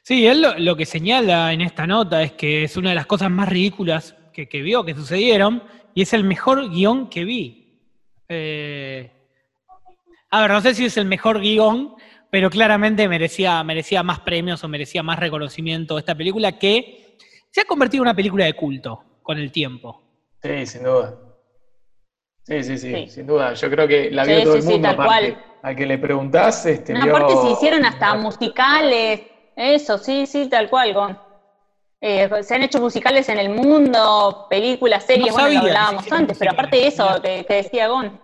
[0.02, 3.06] Sí, él lo, lo que señala en esta nota es que es una de las
[3.06, 5.62] cosas más ridículas que, que vio, que sucedieron,
[5.94, 7.80] y es el mejor guion que vi.
[8.28, 9.12] Eh,
[10.30, 11.96] a ver, no sé si es el mejor guion,
[12.30, 17.16] pero claramente merecía, merecía más premios o merecía más reconocimiento esta película que
[17.50, 20.09] se ha convertido en una película de culto con el tiempo.
[20.42, 21.16] Sí, sin duda.
[22.42, 23.06] Sí, sí, sí, Sí.
[23.08, 23.54] sin duda.
[23.54, 24.88] Yo creo que la Sí, vio todo sí, el sí, mundo.
[24.88, 25.38] tal aparte.
[25.76, 29.20] que le preguntás, este, No, vio- aparte se hicieron hasta musicales,
[29.54, 31.18] eso, sí, sí, tal cual, Gon.
[32.00, 36.12] Eh, se han hecho musicales en el mundo, películas, series, No bueno, sabía lo hablábamos
[36.12, 38.18] antes, pero aparte de eso que, que decía Gon.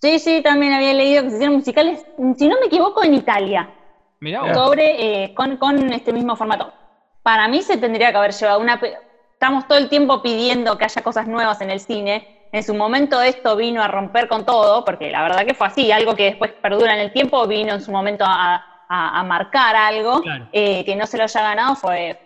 [0.00, 2.04] Sí, sí, también había leído que se hicieron musicales,
[2.36, 3.70] si no me equivoco, en Italia,
[4.20, 4.54] Mirá Mirá.
[4.58, 4.66] vos.
[4.66, 6.72] sobre, eh, con, con este mismo formato.
[7.22, 8.78] Para mí se tendría que haber llevado una...
[9.44, 12.46] Estamos todo el tiempo pidiendo que haya cosas nuevas en el cine.
[12.50, 15.92] En su momento esto vino a romper con todo, porque la verdad que fue así,
[15.92, 18.54] algo que después perdura en el tiempo, vino en su momento a,
[18.88, 20.48] a- a marcar algo, Claro.
[20.50, 22.18] eh, que no se lo haya ganado fue,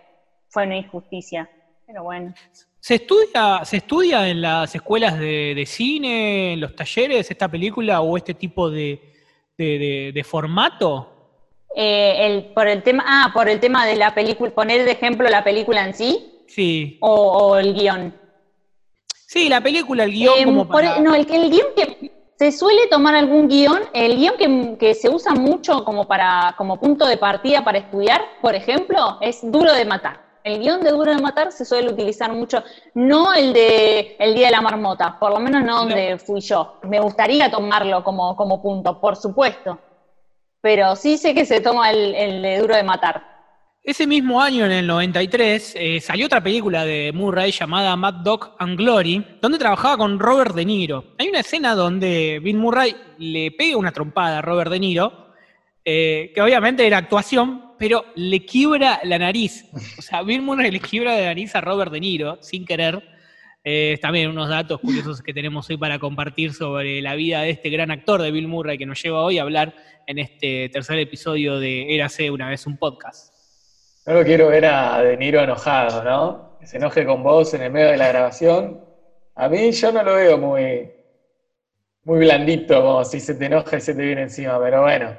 [0.47, 1.49] fue una injusticia.
[1.85, 2.33] Pero bueno.
[2.79, 7.99] ¿Se estudia, ¿Se estudia en las escuelas de, de cine, en los talleres, esta película
[7.99, 8.97] o este tipo de,
[9.57, 11.33] de- de- de formato?
[11.75, 15.27] Eh, el, por el tema, ah, por el tema de la película, poner de ejemplo
[15.27, 16.97] la película en sí Sí.
[17.01, 18.13] o, o el guion.
[19.27, 20.99] Sí, la película, el guion Eh, como por- para...
[20.99, 25.09] no, el, el guion que se suele tomar algún guion, el guion que, que se
[25.09, 29.85] usa mucho como para como punto de partida para estudiar, por ejemplo, es Duro de
[29.85, 30.27] Matar.
[30.43, 32.63] El guion de Duro de Matar se suele utilizar mucho,
[32.95, 36.79] no el de El Día de la Marmota, por lo menos no donde fui yo.
[36.83, 39.77] Me gustaría tomarlo como, como punto, por supuesto.
[40.61, 43.21] Pero sí sé que se toma el, el de Duro de Matar.
[43.89, 48.55] Ese mismo año, en el 93, eh, salió otra película de Murray llamada Mad Dog
[48.59, 51.15] and Glory, donde trabajaba con Robert De Niro.
[51.17, 55.33] Hay una escena donde Bill Murray le pega una trompada a Robert De Niro,
[55.83, 59.65] eh, que obviamente era actuación, pero le quiebra la nariz.
[59.97, 63.01] O sea, Bill Murray le quiebra la nariz a Robert De Niro, sin querer.
[63.63, 67.71] Eh, también unos datos curiosos que tenemos hoy para compartir sobre la vida de este
[67.71, 69.73] gran actor de Bill Murray que nos lleva hoy a hablar
[70.05, 73.28] en este tercer episodio de Érase una vez un podcast.
[74.09, 76.57] No lo quiero ver a De Niro enojado, ¿no?
[76.59, 78.83] Que se enoje con vos en el medio de la grabación.
[79.35, 80.91] A mí yo no lo veo muy,
[82.05, 85.15] muy blandito, como si se te enoja y se te viene encima, pero bueno.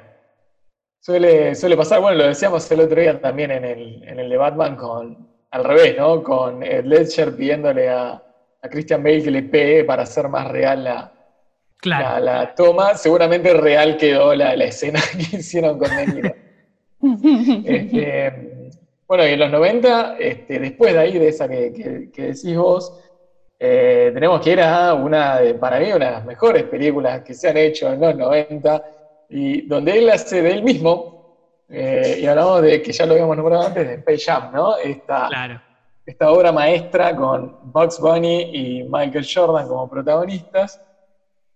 [0.99, 4.35] Suele, suele pasar, bueno, lo decíamos el otro día también en el, en el de
[4.35, 6.21] Batman con, al revés, ¿no?
[6.21, 8.21] Con Ed Ledger pidiéndole a,
[8.61, 11.13] a Christian Bale que le pegue para hacer más real la,
[11.77, 12.19] Claro.
[12.25, 12.95] la, la toma.
[12.95, 14.99] Seguramente real quedó la, la escena
[15.31, 16.35] que hicieron con De Niro.
[17.65, 18.50] Este,
[19.11, 22.55] bueno, y en los 90, este, después de ahí, de esa que, que- que decís
[22.55, 22.93] vos,
[23.59, 27.33] eh, tenemos que ir a una, de, para mí, una de las mejores películas que
[27.33, 28.81] se han hecho en los 90,
[29.27, 31.25] y donde él hace de él mismo,
[31.67, 34.77] eh, y hablamos de, que ya lo habíamos nombrado antes, de Space Jam, ¿no?
[34.77, 35.61] Esta, Claro.
[36.05, 38.43] esta obra maestra con Bugs Bunny
[38.79, 40.79] y Michael Jordan como protagonistas.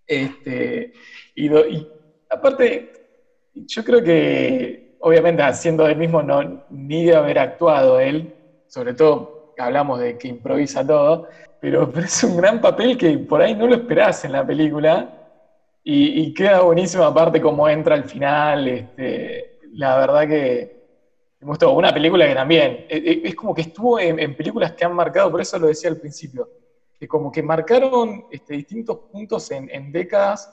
[0.05, 0.91] Este,
[1.35, 1.89] y, do- y
[2.29, 2.91] aparte,
[3.53, 8.33] yo creo que, obviamente, haciendo él mismo, no, ni de haber actuado él,
[8.65, 11.27] sobre todo hablamos de que improvisa todo,
[11.61, 15.12] pero, es un gran papel que por ahí no lo esperás en la película.
[15.83, 18.67] Y, queda buenísimo, aparte, como entra al final.
[18.67, 20.75] Este, la verdad que
[21.41, 21.73] me gustó.
[21.73, 25.29] Una película que también, eh, eh, es como que estuvo en, películas que han marcado,
[25.29, 26.49] por eso lo decía al principio,
[26.99, 30.51] que como que marcaron este, distintos puntos en, en décadas,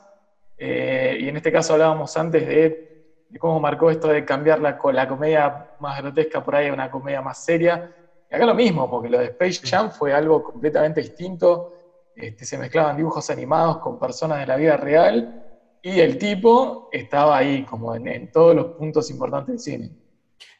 [0.58, 2.91] eh, y en este caso hablábamos antes de,
[3.32, 6.72] de cómo marcó esto de cambiar la, co- la comedia más grotesca por ahí a
[6.74, 7.90] una comedia más seria.
[8.30, 11.72] Y acá lo mismo, porque lo de Space Jam fue algo completamente distinto,
[12.14, 15.42] este, se mezclaban dibujos animados con personas de la vida real,
[15.80, 19.90] y el tipo estaba ahí como en, en todos los puntos importantes del cine.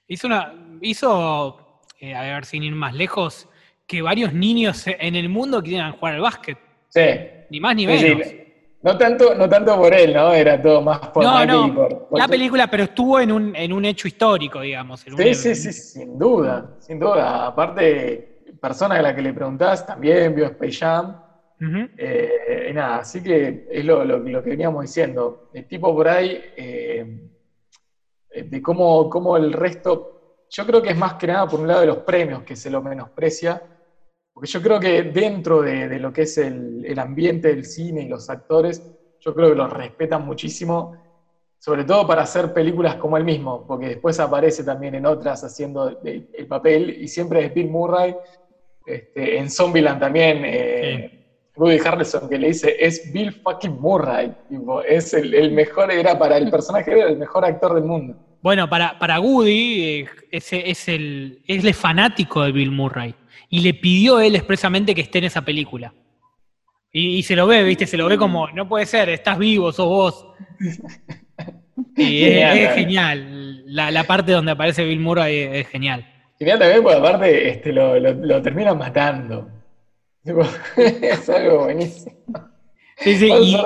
[0.08, 0.78] Hizo una.
[0.80, 1.84] hizo.
[2.00, 3.48] eh, a ver, sin ir más lejos,
[3.86, 6.58] que varios niños en el mundo quieran jugar al básquet.
[6.88, 7.02] Sí.
[7.50, 8.41] Ni más ni Sí, sí.
[8.82, 10.32] No tanto, no tanto por él, ¿no?
[10.32, 13.30] Era todo más por No, Michael no, y por, por la película, pero estuvo en
[13.30, 15.06] un, en un hecho histórico, digamos.
[15.06, 17.46] en un- Sí, sí, sí, sin duda, sin duda.
[17.46, 21.16] Aparte, persona a la que le preguntás también vio Space Jam.
[21.96, 25.42] Eh, y nada, así que es lo, lo- lo que veníamos diciendo.
[25.52, 27.06] El tipo por ahí, eh,
[28.44, 30.08] de cómo, cómo el resto,
[30.50, 32.70] yo creo que es más que nada por un lado de los premios que se
[32.70, 33.62] lo menosprecia,
[34.32, 38.02] porque yo creo que dentro de, de lo que es el, el ambiente del cine
[38.02, 38.82] y los actores,
[39.20, 40.92] yo creo que los respetan muchísimo,
[41.58, 45.96] sobre todo para hacer películas como él mismo, porque después aparece también en otras haciendo
[46.02, 48.14] el, el papel, y siempre es Bill Murray,
[48.84, 50.42] este, en Zombieland también.
[50.44, 51.18] eh,
[51.54, 56.18] Woody Harrelson que le dice, es Bill fucking Murray, tipo, es el, el mejor, era
[56.18, 58.16] para el personaje, era el mejor actor del mundo.
[58.40, 63.14] Bueno, para, para Woody, eh, ese es el, es el fanático de Bill Murray.
[63.48, 65.92] Y le pidió él expresamente que esté en esa película.
[66.92, 67.86] Y, y se lo ve, ¿viste?
[67.86, 70.26] Se lo ve como, no puede ser, estás vivo, sos vos.
[71.96, 73.62] Y es, Genial, es genial.
[73.66, 76.06] La, la parte donde aparece Bill Murray es, es genial.
[76.38, 79.50] Genial también, porque aparte este, lo, lo, lo terminan matando.
[80.76, 82.16] Es algo buenísimo.
[82.98, 83.56] Sí, sí, y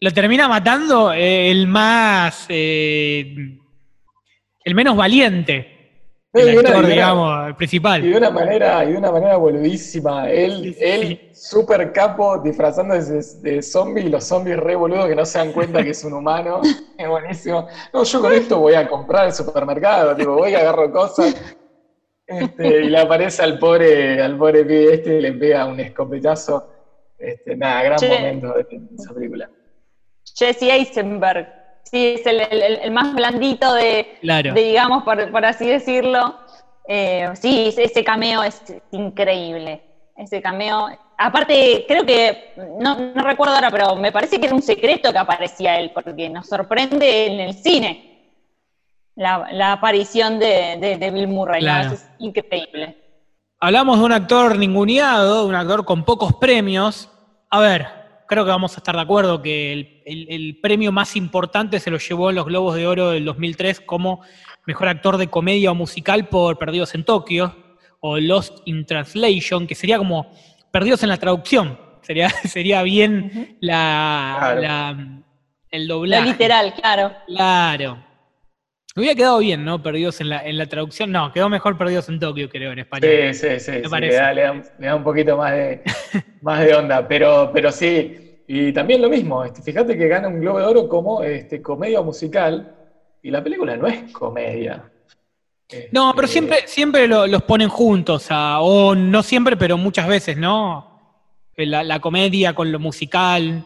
[0.00, 2.46] lo termina matando eh, el más.
[2.48, 3.34] eh,
[4.64, 5.77] el menos valiente.
[6.32, 8.02] El actor, una- digamos, el Y principal.
[8.02, 10.30] de una manera, y de una manera boludísima.
[10.30, 11.02] Él, Sí, sí, él
[11.32, 11.48] sí.
[11.50, 15.52] super capo, disfrazándose de, de zombie, y los zombies re boludos que no se dan
[15.52, 16.60] cuenta que es un humano.
[16.98, 17.66] Es buenísimo.
[17.94, 21.34] No, yo con esto voy a comprar al supermercado, tipo, voy y agarro cosas.
[22.26, 26.68] Este, y le aparece al pobre, al pobre pibe este y le pega un escopetazo.
[27.16, 28.08] Este, nada, gran Che.
[28.08, 28.66] momento de
[28.98, 29.50] esa película.
[30.36, 31.48] Jesse Eisenberg.
[31.90, 34.52] Sí, es el, el- el más blandito de, Claro.
[34.52, 36.36] de, digamos, por, por así decirlo.
[36.86, 38.62] Eh, sí, ese- cameo es
[38.92, 39.82] increíble.
[40.16, 40.88] Ese cameo.
[41.16, 45.18] Aparte, creo que, no, no recuerdo ahora, pero me parece que era un secreto que
[45.18, 48.34] aparecía él, porque nos sorprende en el cine
[49.16, 51.60] la, la aparición de, de- de Bill Murray.
[51.62, 51.66] ¿no?
[51.66, 51.86] Claro.
[51.86, 52.96] Eso es increíble.
[53.60, 57.10] Hablamos de un actor ninguneado, de un actor con pocos premios.
[57.50, 57.86] A ver,
[58.28, 61.90] creo que vamos a estar de acuerdo que el, el- el premio más importante se
[61.90, 64.20] lo llevó en los Globos de Oro del 2003 como
[64.66, 67.56] mejor actor de comedia o musical por Perdidos en Tokio
[68.00, 70.30] o Lost in Translation, que sería como
[70.70, 71.78] Perdidos en la traducción.
[72.02, 74.60] Sería, sería bien la, Claro.
[74.60, 75.20] la-
[75.70, 76.26] el La doblaje.
[76.28, 77.12] literal, claro.
[77.26, 78.04] Claro.
[78.98, 79.80] Me hubiera quedado bien, ¿no?
[79.80, 81.12] Perdidos en la, en la traducción.
[81.12, 83.32] No, quedó mejor Perdidos en Tokio, creo, en español.
[83.32, 83.70] Sí, sí, sí.
[83.70, 85.84] le, da, le da- le da un poquito más de,
[86.42, 88.42] más de onda, pero, pero sí.
[88.48, 92.00] Y también lo mismo, este, fíjate que gana un Globo de Oro como este, comedia
[92.00, 92.74] musical,
[93.22, 94.90] y la película no es comedia.
[95.92, 100.08] No, pero Este, siempre, siempre lo- los ponen juntos, a- o no siempre, pero muchas
[100.08, 101.20] veces, ¿no?
[101.56, 103.64] La, la comedia con lo musical.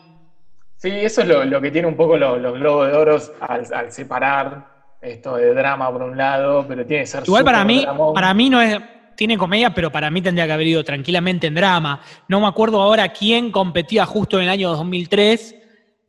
[0.77, 3.67] Sí, eso es lo, lo que tiene un poco los, los Globos de Oro al,
[3.73, 4.72] al separar
[5.03, 8.15] esto de drama por un lado, pero tiene que ser Igual para mí, dramón.
[8.15, 8.79] para mí no es,
[9.17, 12.01] tiene comedia, pero para mí tendría que haber ido tranquilamente en drama.
[12.29, 15.57] No me acuerdo ahora quién competía justo en el año 2003,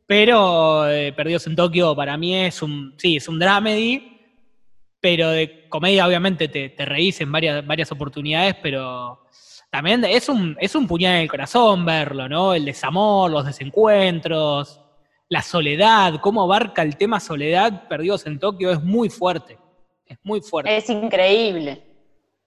[0.06, 4.12] pero eh, Perdidos en Tokio para mí es un, sí, es un dramedy,
[5.00, 9.26] pero de comedia obviamente te, te reís en varias, varias oportunidades, pero
[9.70, 12.54] también es un, es un puñal en el corazón verlo, ¿no?
[12.54, 14.83] El desamor, los desencuentros,
[15.34, 19.58] la soledad, cómo abarca el tema soledad, Perdidos en Tokio, es muy fuerte,
[20.06, 20.76] es muy fuerte.
[20.76, 21.82] Es increíble.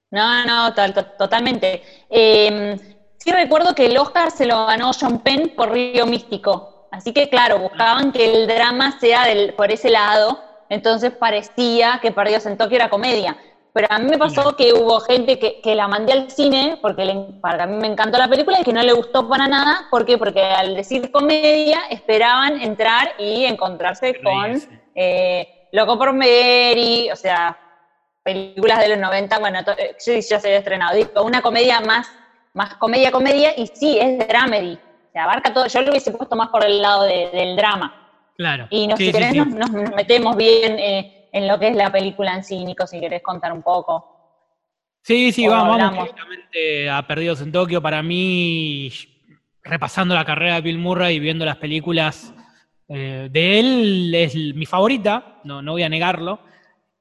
[0.10, 1.84] No, no, to- to- totalmente.
[2.10, 2.78] Eh,
[3.18, 6.88] sí recuerdo que el Oscar se lo ganó John Penn por Río Místico.
[6.92, 10.40] Así que, claro, buscaban que el drama sea del, por ese lado.
[10.70, 13.36] Entonces parecía que Perdidos en Tokio era comedia.
[13.74, 17.06] Pero a mí me pasó que hubo gente que, que la mandé al cine, porque
[17.06, 19.88] le- para mí me encantó la película, y que no le gustó para nada.
[19.92, 20.18] ¿Por qué?
[20.18, 24.60] Porque al decir comedia esperaban entrar y encontrarse con
[24.96, 27.56] eh, Loco por Mary, o sea,
[28.24, 30.96] películas de los 90, bueno, to- eh, ya se había estrenado.
[30.96, 32.08] Digo, una comedia más,
[32.54, 34.74] más comedia, comedia, y sí, es dramedy.
[34.76, 35.68] O sea, abarca todo.
[35.68, 37.94] Yo lo hubiese puesto más por el lado de- del drama.
[38.36, 38.68] Claro.
[38.70, 39.40] Y nos, Sí, si sí, querés, sí.
[39.40, 43.00] Nos, nos metemos bien eh, en lo que es la película en sí, Nico, si
[43.00, 44.18] querés contar un poco.
[45.02, 47.82] Sí, sí, vamos, vamos directamente a Perdidos en Tokio.
[47.82, 48.92] Para mí,
[49.64, 52.34] repasando la carrera de Bill Murray y viendo las películas
[52.90, 56.40] eh, de él, es mi favorita, no, no voy a negarlo.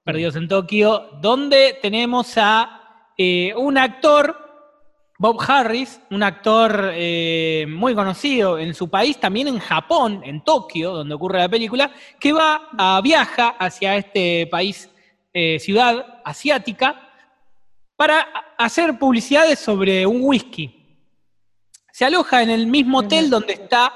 [0.04, 4.45] Perdidos en Tokio, donde tenemos a eh, un actor,
[5.18, 10.92] Bob Harris, un actor eh, muy conocido en su país, también en Japón, en Tokio,
[10.92, 11.90] donde ocurre la película,
[12.20, 14.90] que va a viaja hacia este país
[15.32, 17.10] eh, ciudad asiática
[17.96, 18.26] para
[18.58, 20.72] hacer publicidades sobre un whisky.
[21.92, 23.94] Se aloja en el mismo hotel donde está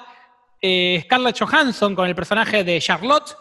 [0.63, 3.37] eh, Scarlett Johansson con el personaje de Charlotte,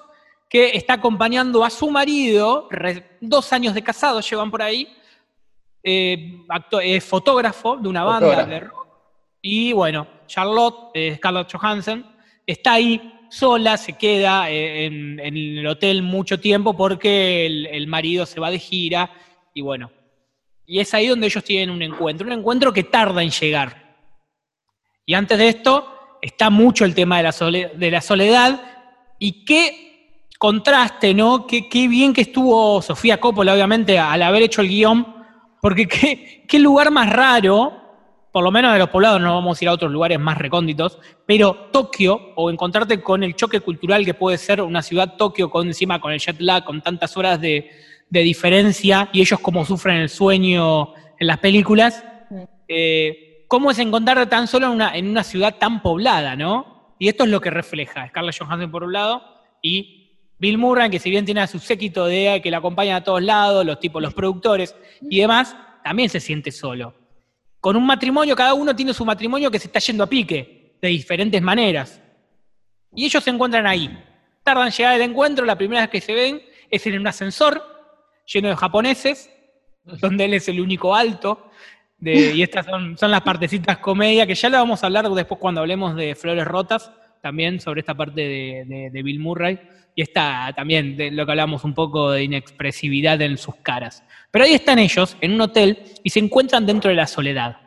[0.50, 2.68] que está acompañando a su marido,
[3.22, 4.88] dos años de casado llevan por ahí,
[5.84, 8.50] eh, acto- es fotógrafo de una banda Fotógrafo.
[8.52, 8.88] de rock.
[9.42, 12.06] Y bueno, Charlotte, eh, Scarlett Johansson,
[12.46, 17.88] está ahí sola, se queda eh, en, en el hotel mucho tiempo porque el, el
[17.88, 19.12] marido se va de gira
[19.54, 19.92] y bueno.
[20.66, 23.96] Y es ahí donde ellos tienen un encuentro, un encuentro que tarda en llegar.
[25.06, 28.62] Y antes de esto está mucho el tema de la, sole- de la soledad
[29.18, 31.48] y qué contraste, ¿no?
[31.48, 35.19] Qué, qué bien que estuvo Sofía Coppola, obviamente, al haber hecho el guion,
[35.62, 37.74] porque qué, qué lugar más raro,
[38.32, 41.00] por lo menos de los poblados, no vamos a ir a otros lugares más recónditos,
[41.26, 45.68] pero Tokio, o encontrarte con el choque cultural que puede ser una ciudad Tokio, con
[45.68, 47.70] encima con el jet lag, con tantas horas de,
[48.10, 52.04] de diferencia, y ellos como sufren el sueño en las películas,
[52.68, 56.94] eh, ¿cómo es encontrarte tan solo en una, en una ciudad tan poblada, no?
[57.00, 59.24] Y esto es lo que refleja Scarlett Johansson por un lado
[59.62, 59.99] y
[60.40, 63.22] Bill Murray, que si bien tiene a su séquito de que la acompañan a todos
[63.22, 66.94] lados, los tipos, los productores y demás, también se siente solo.
[67.60, 70.88] Con un matrimonio, cada uno tiene su matrimonio que se está yendo a pique, de
[70.88, 72.02] diferentes maneras.
[72.96, 73.90] Y ellos se encuentran ahí.
[74.44, 77.62] Tardan en llegar al encuentro, la primera vez que se ven es en un ascensor
[78.26, 79.30] lleno de japoneses,
[79.84, 81.52] donde él es el único alto.
[82.00, 85.60] y estas son, son las partecitas comedia, que ya la vamos a hablar después cuando
[85.60, 89.60] hablemos de Flores Rotas, también sobre esta parte de, de- de Bill Murray.
[89.96, 94.04] Y esta también de lo que hablamos un poco de inexpresividad en sus caras.
[94.32, 97.58] Pero ahí están ellos, en un hotel, y se encuentran dentro de la soledad.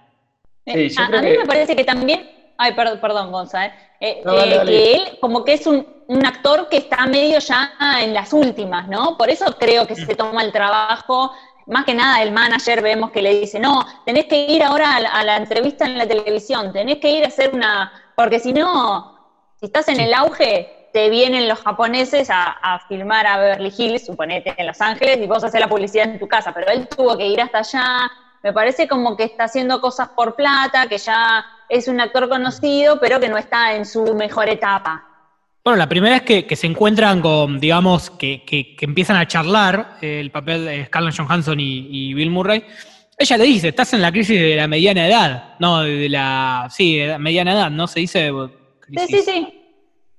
[0.65, 2.31] Eh, a, mí que- me parece que también.
[2.57, 3.67] Ay, perdón, perdón Gonza.
[3.67, 3.73] eh.
[4.01, 4.73] Eh, No, dale, eh, dale.
[4.73, 8.89] que él, como que es un, un actor que está medio ya en las últimas,
[8.89, 9.17] ¿no?
[9.17, 11.33] Por eso creo que se toma el trabajo.
[11.67, 15.01] Más que nada, el manager vemos que le dice: No, tenés que ir ahora a
[15.01, 17.93] la, a la entrevista en la televisión, tenés que ir a hacer una.
[18.17, 19.22] Porque si no,
[19.63, 24.07] si estás en el auge, te vienen los japoneses a, a filmar a Beverly Hills,
[24.07, 26.53] suponete, en Los Ángeles, y vos haces la publicidad en tu casa.
[26.53, 28.11] Pero él tuvo que ir hasta allá.
[28.43, 32.99] Me parece como que está haciendo cosas por plata, que ya es un actor conocido,
[32.99, 35.07] pero que no está en su mejor etapa.
[35.65, 39.29] Bueno, la primera es que, que se encuentran con, digamos, que, que- que empiezan a
[39.29, 42.65] charlar eh, el papel de Scarlett Johansson y, y Bill Murray.
[43.17, 46.97] Ella le dice, estás en la crisis de la mediana edad, no, de la, sí,
[46.99, 47.87] de la mediana edad, ¿no?
[47.87, 48.33] Se dice
[48.93, 49.59] Sí, sí, sí.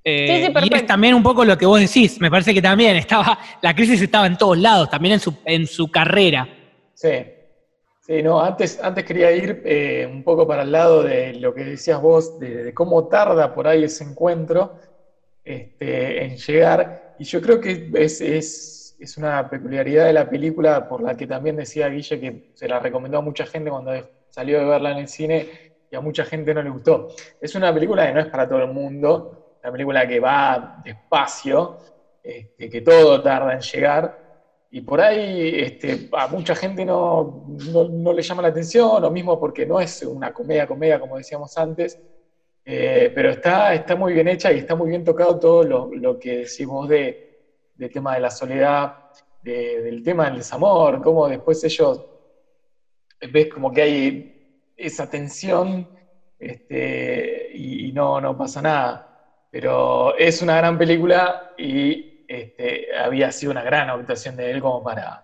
[0.06, 2.60] Eh, Sí, sí, y es también un poco lo que vos decís, me parece que
[2.60, 6.46] también estaba, la crisis estaba en todos lados, también en su, en su carrera.
[6.92, 7.08] Sí,
[8.00, 11.64] sí, no, antes, antes quería ir eh, un poco para el lado de lo que
[11.64, 14.78] decías vos, de, de cómo tarda por ahí ese encuentro
[15.42, 20.86] este, en llegar, y yo creo que es, es, es una peculiaridad de la película
[20.86, 23.92] por la que también decía Guille que se la recomendó a mucha gente cuando
[24.28, 25.46] salió de verla en el cine
[25.94, 27.08] y a mucha gente no le gustó.
[27.40, 29.30] Es una película que no es para todo el mundo,
[29.62, 31.78] una película que va despacio,
[32.22, 34.16] este, que todo tarda en llegar.
[34.70, 39.10] Y por ahí este, a mucha gente no, no, no le llama la atención, lo
[39.10, 41.98] mismo porque no es una comedia, comedia, como decíamos antes,
[42.64, 46.18] eh, pero está, está muy bien hecha y está muy bien tocado todo lo, lo
[46.18, 47.20] que decís vos de,
[47.74, 48.92] del tema de la soledad,
[49.42, 52.02] de- del tema del desamor, cómo después ellos,
[53.32, 54.33] ves como que hay
[54.76, 55.88] esa tensión
[56.38, 59.06] este, y, no, no pasa nada.
[59.50, 64.82] Pero es una gran película y este, había sido una gran actuación de él como
[64.82, 65.22] para,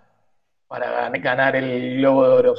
[0.67, 2.55] para gan- ganar el Globo de Oro.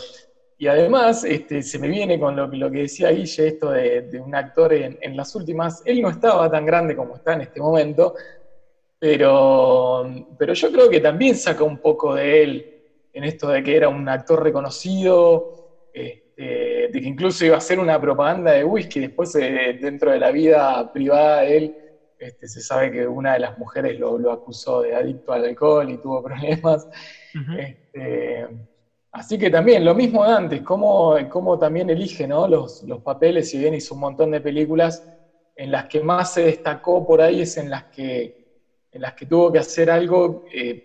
[0.57, 4.73] Y además, este, se me viene con lo, que decía Guille, esto de, un actor
[4.73, 5.81] en, en las últimas.
[5.85, 8.13] Él no estaba tan grande como está en este momento,
[8.99, 10.03] pero,
[10.37, 12.67] pero yo creo que también saca un poco de él
[13.13, 15.47] en esto de que era un actor reconocido,
[16.91, 18.99] de que incluso iba a hacer una propaganda de whisky.
[19.01, 21.75] Después, eh, dentro de la vida privada de él,
[22.17, 25.89] este, se sabe que una de las mujeres lo, lo acusó de adicto al alcohol
[25.89, 26.87] y tuvo problemas.
[27.53, 28.47] Este,
[29.11, 32.47] así que también, lo mismo de antes, cómo, cómo también elige ¿no?
[32.47, 35.05] los, los papeles, si bien hizo un montón de películas,
[35.55, 38.33] en las que más se destacó por ahí es en las que,
[38.91, 40.79] en las que tuvo que hacer algo eh,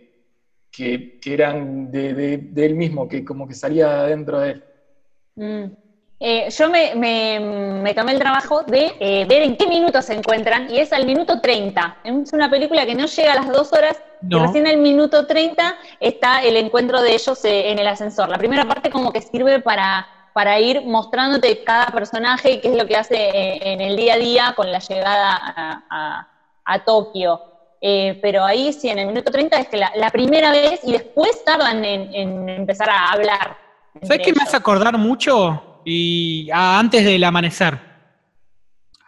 [0.70, 4.62] que, que eran de, de- de él mismo, que como que salía dentro de él.
[5.36, 5.74] Mm.
[6.18, 10.14] Eh, yo me, me- me tomé el trabajo de eh, ver en qué minuto se
[10.14, 11.98] encuentran y es al minuto 30.
[12.02, 14.38] Es una película que no llega a las dos horas No.
[14.38, 18.30] y recién al minuto 30 está el encuentro de ellos eh, en el ascensor.
[18.30, 22.76] La primera parte como que sirve para, para ir mostrándote cada personaje y qué es
[22.76, 26.28] lo que hace eh, en el día a día con la llegada a, a-
[26.64, 27.40] a Tokio.
[27.78, 31.44] Pero ahí sí, en el minuto 30 es que la, la primera vez y después
[31.44, 33.56] tardan en, en empezar a hablar.
[34.02, 35.62] ¿Sabes qué me hace acordar mucho?
[35.88, 37.78] Y a- antes del amanecer.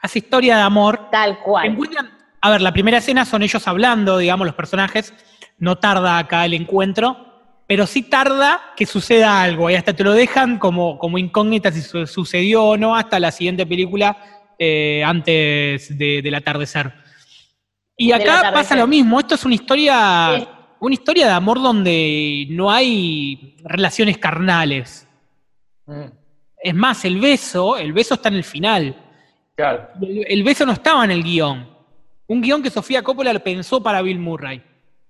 [0.01, 1.09] Hace historia de amor.
[1.11, 1.67] Tal cual.
[1.67, 2.09] Encuentran,
[2.41, 5.13] a ver, la primera escena son ellos hablando, digamos, los personajes.
[5.59, 7.17] No tarda acá el encuentro,
[7.67, 9.69] pero sí tarda que suceda algo.
[9.69, 13.33] Y hasta te lo dejan como, como incógnita si su- sucedió o no hasta la
[13.33, 14.17] siguiente película
[14.61, 16.93] eh, antes de- del atardecer.
[17.97, 18.53] Y acá atardecer.
[18.55, 19.19] pasa lo mismo.
[19.19, 20.49] Esto es una historia, Sí.
[20.79, 25.09] una historia de amor donde no hay relaciones carnales.
[25.87, 26.07] Mm,
[26.63, 28.97] Es más, el beso, el beso está en el final.
[29.55, 29.89] claro.
[30.03, 31.69] El, el beso no estaba en el guion.
[32.27, 34.63] Un guion que Sofía Coppola pensó para Bill Murray.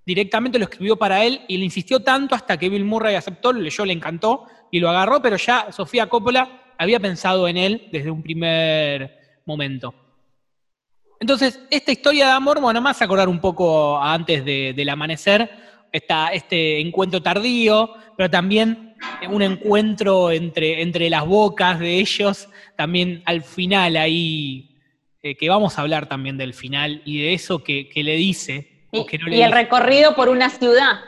[0.06, 3.60] Directamente lo escribió para él y le insistió tanto hasta que Bill Murray aceptó, lo
[3.60, 8.10] leyó, le encantó y lo agarró, pero ya Sofía Coppola había pensado en él desde
[8.10, 9.94] un primer momento.
[11.20, 15.50] Entonces, esta historia de amor, bueno, más acordar un poco antes de- del amanecer,
[15.92, 18.94] esta- este encuentro tardío, pero también
[19.30, 24.76] un encuentro entre, entre las bocas de ellos, también al final ahí,
[25.22, 28.86] eh, que vamos a hablar también del final y de eso que, que le dice.
[28.92, 29.54] o Y, que no le y el dice.
[29.62, 31.00] recorrido por una ciudad.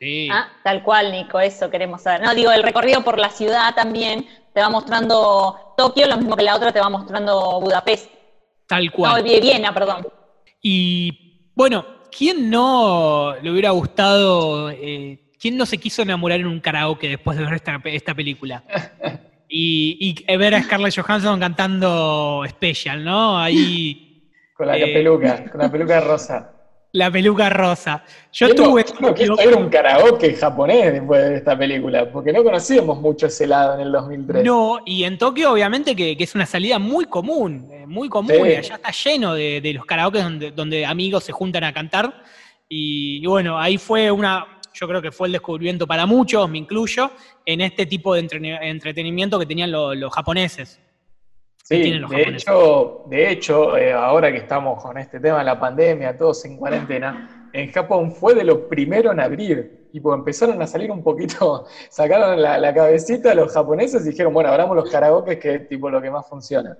[0.00, 0.28] Sí.
[0.30, 2.22] Ah, tal cual, Nico, eso queremos saber.
[2.22, 6.44] No, digo, el recorrido por la ciudad también te va mostrando Tokio, lo mismo que
[6.44, 8.10] la otra te va mostrando Budapest.
[8.66, 9.24] tal cual.
[9.24, 10.06] No, Viena, perdón.
[10.62, 11.84] Y bueno,
[12.16, 17.36] ¿quién no le hubiera gustado, eh, quién no se quiso enamorar en un karaoke después
[17.38, 18.64] de ver esta, esta película?
[19.50, 23.38] Y, y ver a Scarlett Johansson cantando Special, ¿no?
[23.38, 26.52] Ahí Con la Eh, peluca, con la peluca rosa.
[26.92, 28.02] La peluca rosa.
[28.32, 28.84] Yo ¿Quién no- tuve...
[29.00, 32.10] no quiso ir un karaoke japonés después de esta película?
[32.10, 34.44] Porque no conocíamos mucho ese lado en el 2003.
[34.44, 38.32] No, y en Tokio obviamente que, que es una salida muy común, eh, muy común,
[38.42, 38.48] Sí.
[38.52, 42.22] y allá está lleno de, de los karaokes donde, donde amigos se juntan a cantar.
[42.68, 46.58] Y, y bueno, ahí fue una, yo creo que fue el descubrimiento para muchos, me
[46.58, 47.10] incluyo,
[47.44, 48.20] en este tipo de
[48.62, 50.80] entretenimiento que tenían lo- los japoneses.
[51.68, 52.42] Sí, tienen los de japoneses.
[52.48, 56.56] hecho, de hecho eh, ahora que estamos con este tema de la pandemia, todos en
[56.56, 59.88] cuarentena, en Japón fue de los primeros en abrir.
[59.92, 64.32] Tipo, empezaron a salir un poquito, sacaron la, la cabecita a los japoneses y dijeron,
[64.32, 66.74] bueno, abramos los karaokes, que es tipo lo que más funciona.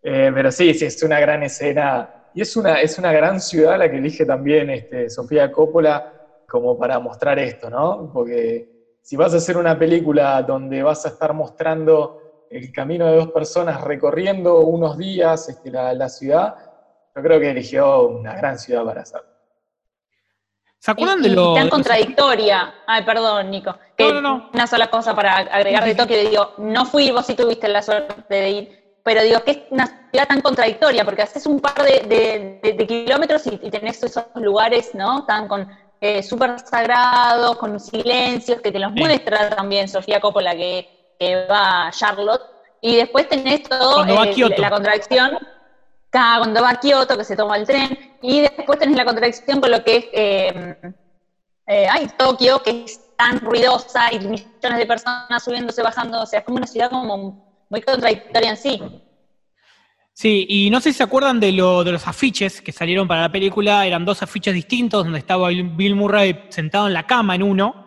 [0.00, 2.08] Eh, pero sí, sí, es una gran escena.
[2.32, 6.12] Y es una, es una gran ciudad la que elige también este, Sofía Coppola
[6.48, 8.08] como para mostrar esto, ¿no?
[8.12, 8.68] Porque
[9.02, 12.17] si vas a hacer una película donde vas a estar mostrando
[12.50, 16.54] el camino de dos personas recorriendo unos días este, la, la ciudad,
[17.14, 19.22] yo creo que eligió una gran ciudad para hacer.
[20.80, 21.54] ¿Se acuerdan Y- de y lo...
[21.54, 22.74] tan de- contradictoria.
[22.86, 23.76] Ay, perdón, Nico.
[23.96, 24.50] Que No, no, no.
[24.52, 26.16] Una sola cosa para agregar de Tokio.
[26.18, 28.68] Digo, no fui, vos sí tuviste la suerte de ir,
[29.02, 32.72] pero digo que es una ciudad tan contradictoria, porque haces un par de, de- de-
[32.74, 35.24] de kilómetros y, y tenés esos lugares, ¿no?
[35.24, 35.66] Tan con
[36.00, 39.00] eh, súper sagrados, con silencios, que te los Sí.
[39.00, 40.86] muestra también Sofía Coppola, que,
[41.18, 42.42] que va Charlotte.
[42.80, 45.38] Y después tenés todo eh, la contradicción
[46.10, 49.70] cuando va a Kioto, que se toma el tren, y después tenés la contradicción con
[49.70, 50.94] lo que es eh,
[51.68, 56.38] eh, ay, Tokio, que es tan ruidosa y millones de personas subiéndose, bajando, o sea,
[56.38, 58.80] es como una ciudad como muy contradictoria en sí.
[60.14, 63.20] Sí, y no sé si se acuerdan de, lo, de los afiches que salieron para
[63.20, 67.42] la película, eran dos afiches distintos, donde estaba Bill Murray sentado en la cama en
[67.42, 67.86] uno,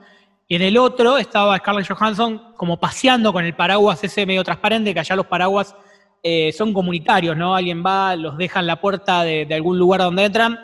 [0.51, 4.93] y en el otro estaba Scarlett Johansson como paseando con el paraguas ese medio transparente,
[4.93, 5.73] que allá los paraguas
[6.21, 7.55] eh, son comunitarios, ¿no?
[7.55, 10.59] Alguien va, los deja en la puerta de, algún lugar donde entran,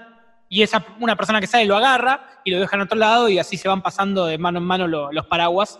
[0.49, 3.39] y esa, una persona que sale lo agarra y lo deja en otro lado, y
[3.39, 5.79] así se van pasando de mano en mano lo- los paraguas.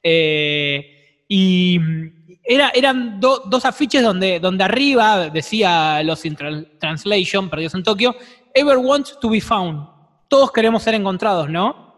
[0.00, 1.80] Eh, y
[2.44, 8.14] era, eran do- dos afiches donde, arriba decía los in Tra- Translation, perdidos en Tokio,
[8.54, 9.88] Ever want to be found.
[10.28, 11.89] Todos queremos ser encontrados, ¿no?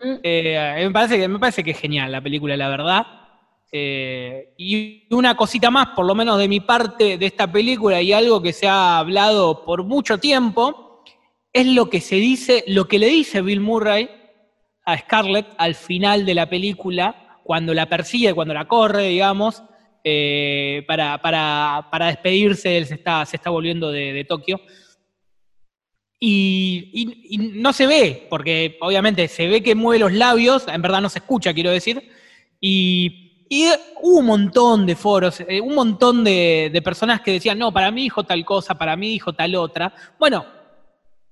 [0.00, 0.14] Mm.
[0.22, 3.06] Eh, me, parece que, me parece que es genial la película, la verdad.
[3.70, 8.12] Eh, y una cosita más, por lo menos de mi parte, de esta película, y
[8.12, 11.02] algo que se ha hablado por mucho tiempo,
[11.52, 14.08] es lo que se dice, lo que le dice Bill Murray
[14.84, 19.62] a Scarlett al final de la película, cuando la persigue, cuando la corre, digamos,
[20.04, 24.60] eh, para, para- para despedirse, él se está, se está volviendo de, de Tokio.
[26.20, 31.08] Y, no se ve, porque obviamente se ve que mueve los labios, en verdad no
[31.08, 32.10] se escucha, quiero decir.
[32.60, 33.24] Y,
[34.02, 38.02] hubo un montón de foros, eh, un montón de, personas que decían, no, para mí
[38.02, 39.94] dijo tal cosa, para mí dijo tal otra.
[40.18, 40.44] Bueno,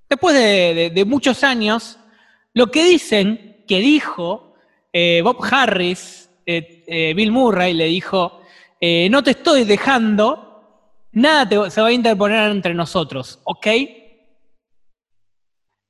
[0.09, 1.99] después de, muchos años,
[2.53, 4.55] lo que dicen que dijo
[4.93, 8.41] eh, Bob Harris, eh, Bill Murray, le dijo,
[8.81, 10.47] no te estoy dejando,
[11.11, 13.67] nada se va a interponer entre nosotros, ¿ok?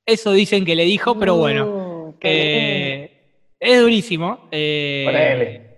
[0.08, 1.66] Eso dicen que le dijo, pero bueno.
[1.66, 3.10] Uh, eh,
[3.60, 4.48] es durísimo.
[4.50, 5.68] eh, Ponele.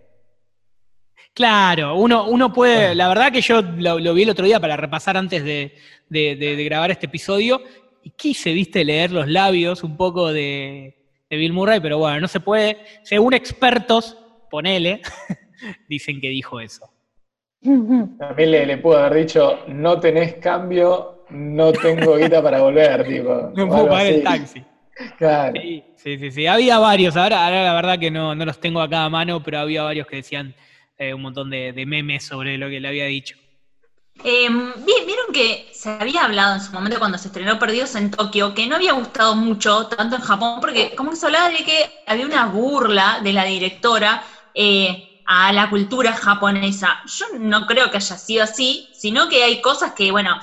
[1.35, 2.95] Claro, uno, uno puede.
[2.95, 5.75] La verdad que yo lo, lo vi el otro día para repasar antes de,
[6.09, 7.61] de- de- de grabar este episodio.
[8.03, 10.97] Y quise, viste, leer los labios un poco de,
[11.29, 12.79] de Bill Murray, pero bueno, no se puede.
[13.03, 14.17] Según expertos,
[14.51, 15.01] ponele,
[15.89, 16.89] dicen que dijo eso.
[17.63, 23.51] También le, le puedo haber dicho, no tenés cambio, no tengo guita para volver, tipo.
[23.55, 24.65] No puedo pagar el taxi.
[25.17, 25.61] Claro.
[25.61, 26.47] Sí, sí, sí, sí.
[26.47, 29.61] Había varios, ahora, ahora la verdad que no, no los tengo acá a mano, pero
[29.61, 30.55] había varios que decían
[30.99, 33.37] eh, un montón de, de memes sobre lo que le había dicho.
[34.23, 38.11] Eh, vi- Vieron que se había hablado en su momento cuando se estrenó Perdidos en
[38.11, 41.65] Tokio, que no había gustado mucho, tanto en Japón, porque como que se hablaba de
[41.65, 44.23] que había una burla de la directora
[44.55, 47.01] eh, a la cultura japonesa.
[47.07, 50.39] Yo no creo que haya sido así, sino que hay cosas que, bueno,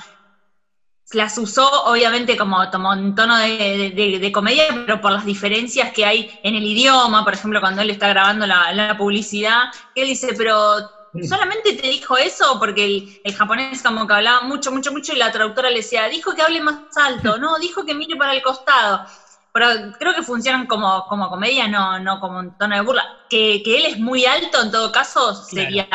[1.12, 6.04] las usó obviamente como, como en tono de, de- comedia, pero por las diferencias que
[6.04, 10.34] hay en el idioma, por ejemplo, cuando él está grabando la, la publicidad, él dice,
[10.36, 10.76] pero
[11.20, 15.16] solamente te dijo eso porque el, el japonés como que hablaba mucho, mucho, mucho y
[15.16, 18.42] la traductora le decía, dijo que hable más alto, no, dijo que mire para el
[18.42, 19.04] costado.
[19.52, 23.04] Pero creo que funcionan como, como comedia, no, no como un tono de burla.
[23.28, 25.88] Que, que él es muy alto, en todo caso, sería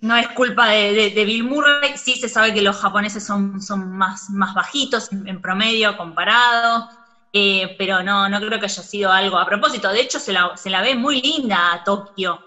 [0.00, 4.30] no es culpa de, Bill Murray, sí se sabe que los japoneses son, son más,
[4.30, 6.88] más bajitos en, promedio comparado,
[7.32, 9.90] eh, pero no, no creo que haya sido algo a propósito.
[9.92, 12.44] De hecho, se la, se la ve muy linda a Tokio.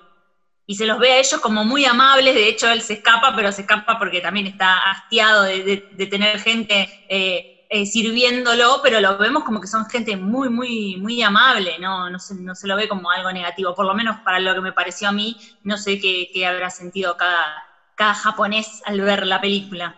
[0.66, 3.52] Y se los ve a ellos como muy amables, de hecho él se escapa, pero
[3.52, 7.44] se escapa porque también está hastiado de, de- de tener gente eh,
[7.74, 12.10] eh, sirviéndolo, pero lo vemos como que son gente muy, muy, muy amable, ¿no?
[12.10, 15.08] No se, lo ve como algo negativo, por lo menos para lo que me pareció
[15.08, 19.96] a mí, no sé qué, habrá sentido cada, japonés al ver la película.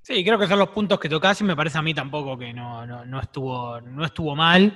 [0.00, 2.52] Sí, creo que son los puntos que tocás y me parece a mí tampoco que
[2.52, 4.72] no, no, no estuvo, no estuvo mal,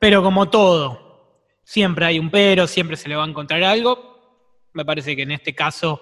[0.00, 4.66] pero como todo, siempre hay un pero, siempre se le va a encontrar algo.
[4.72, 6.00] Me parece que en este caso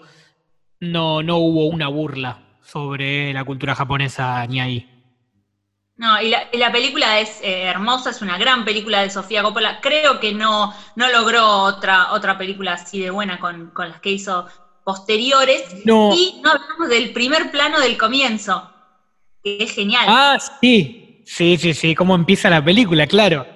[0.81, 4.94] no, no hubo una burla sobre la cultura japonesa ni ahí.
[5.97, 9.43] No, y la, y la película es eh, hermosa, es una gran película de Sofía
[9.45, 9.81] Coppola.
[9.81, 14.11] Creo que no, no logró otra, otra película así de buena con, con las que
[14.11, 14.47] hizo
[14.83, 15.63] posteriores.
[15.85, 16.13] No.
[16.13, 18.71] Y no hablamos del primer plano del comienzo,
[19.43, 20.05] que es genial.
[20.09, 23.47] Ah, sí, sí, sí, sí, cómo empieza la película, claro.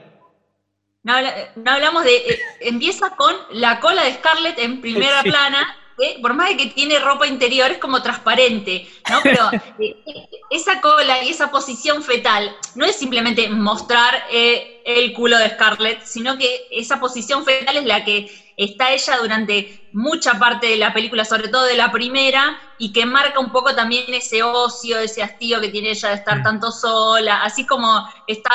[1.03, 1.15] No,
[1.57, 2.17] no hablamos de.
[2.19, 5.31] eh, empieza con la cola de Scarlett en primera Sí.
[5.31, 9.21] plana, que por más de que tiene ropa interior, es como transparente, ¿no?
[9.23, 9.61] Pero eh,
[10.07, 15.51] eh, esa cola y esa posición fetal no es simplemente mostrar eh, el culo de
[15.51, 20.77] Scarlett, sino que esa posición fetal es la que está ella durante mucha parte de
[20.77, 24.99] la película, sobre todo de la primera, y que marca un poco también ese ocio,
[24.99, 26.43] ese hastío que tiene ella de estar Mm.
[26.43, 28.51] tanto sola, así como está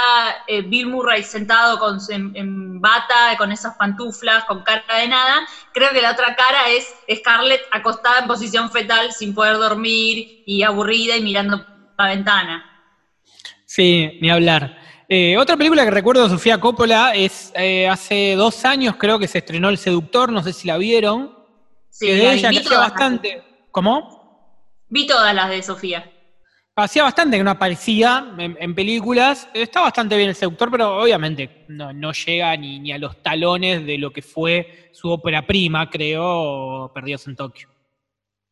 [0.47, 5.07] eh, Bill Murray sentado con, su- en, en bata, con esas pantuflas, con cara de
[5.07, 5.41] nada,
[5.71, 10.63] creo que la otra cara es Scarlett acostada en posición fetal sin poder dormir y
[10.63, 11.65] aburrida y mirando
[11.97, 12.69] la ventana.
[13.65, 14.73] Sí, ni hablar.
[15.15, 19.27] Eh, otra película que recuerdo de Sofía Coppola es eh, hace dos años, creo que
[19.27, 21.37] se estrenó El Seductor, no sé si la vieron.
[21.91, 23.43] Sí, que de la ella vi que hacía las- bastante.
[23.69, 24.81] ¿Cómo?
[24.89, 26.09] Vi todas las de Sofía.
[26.75, 29.47] Hacía bastante que no aparecía en, en películas.
[29.53, 33.85] Está bastante bien El Seductor, pero obviamente no, no llega ni, ni a los talones
[33.85, 37.69] de lo que fue su ópera prima, creo, Perdidos en Tokio.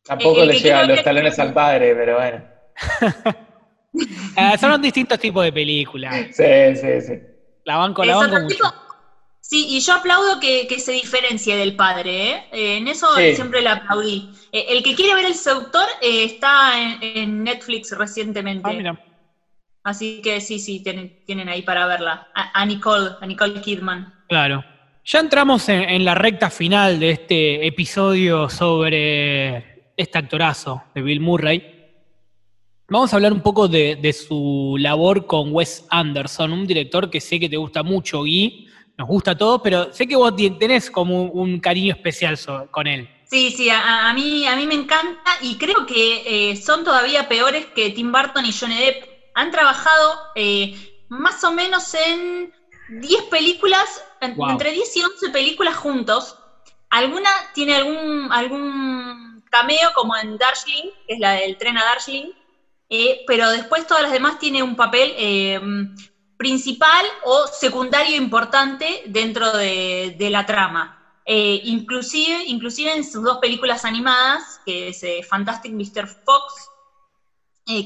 [0.04, 2.44] Tampoco El le llegan quiero los talones al padre, pero bueno.
[3.94, 6.14] Eh, son distintos tipos de películas.
[6.32, 6.44] Sí,
[6.76, 7.12] sí, sí.
[7.64, 8.48] La banco, la banco mucho.
[8.56, 8.74] tipo-
[9.40, 12.44] Sí, y yo aplaudo que, que se diferencie del padre, ¿eh?
[12.52, 13.34] Eh, en eso Sí.
[13.34, 14.30] siempre le aplaudí.
[14.50, 18.70] Eh, el que quiere ver El Seductor eh, está en, en Netflix recientemente.
[18.70, 19.04] Ah, mira.
[19.84, 22.28] Así que sí, sí, tienen, tienen ahí para verla.
[22.34, 24.14] A, a Nicole, a Nicole Kidman.
[24.28, 24.64] Claro.
[25.04, 31.20] Ya entramos en, en la recta final de este episodio sobre este actorazo de Bill
[31.20, 31.71] Murray.
[32.92, 37.22] Vamos a hablar un poco de, de su labor con Wes Anderson, un director que
[37.22, 38.68] sé que te gusta mucho, Gui.
[38.98, 42.86] Nos gusta a todos, pero sé que vos tenés como un, cariño especial so- con
[42.86, 43.08] él.
[43.24, 47.30] Sí, sí, a, a mí, a mí me encanta y creo que eh, son todavía
[47.30, 49.04] peores que Tim Burton y Johnny Depp.
[49.34, 50.76] Han trabajado eh,
[51.08, 52.52] más o menos en
[53.00, 54.04] 10 películas,
[54.36, 54.50] Wow.
[54.50, 56.36] entre 10 y 11 películas juntos.
[56.90, 62.30] Alguna tiene algún, algún cameo como en Darjeeling, que es la del tren a Darjeeling,
[62.92, 65.60] eh, pero después todas las demás tiene un papel eh,
[66.36, 70.98] principal o secundario importante dentro de, de la trama.
[71.24, 76.08] Eh, inclusive, inclusive en sus dos películas animadas, que es eh, Fantastic Mr.
[76.24, 76.72] Fox,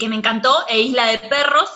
[0.00, 1.68] que me encantó, e Isla de Perros,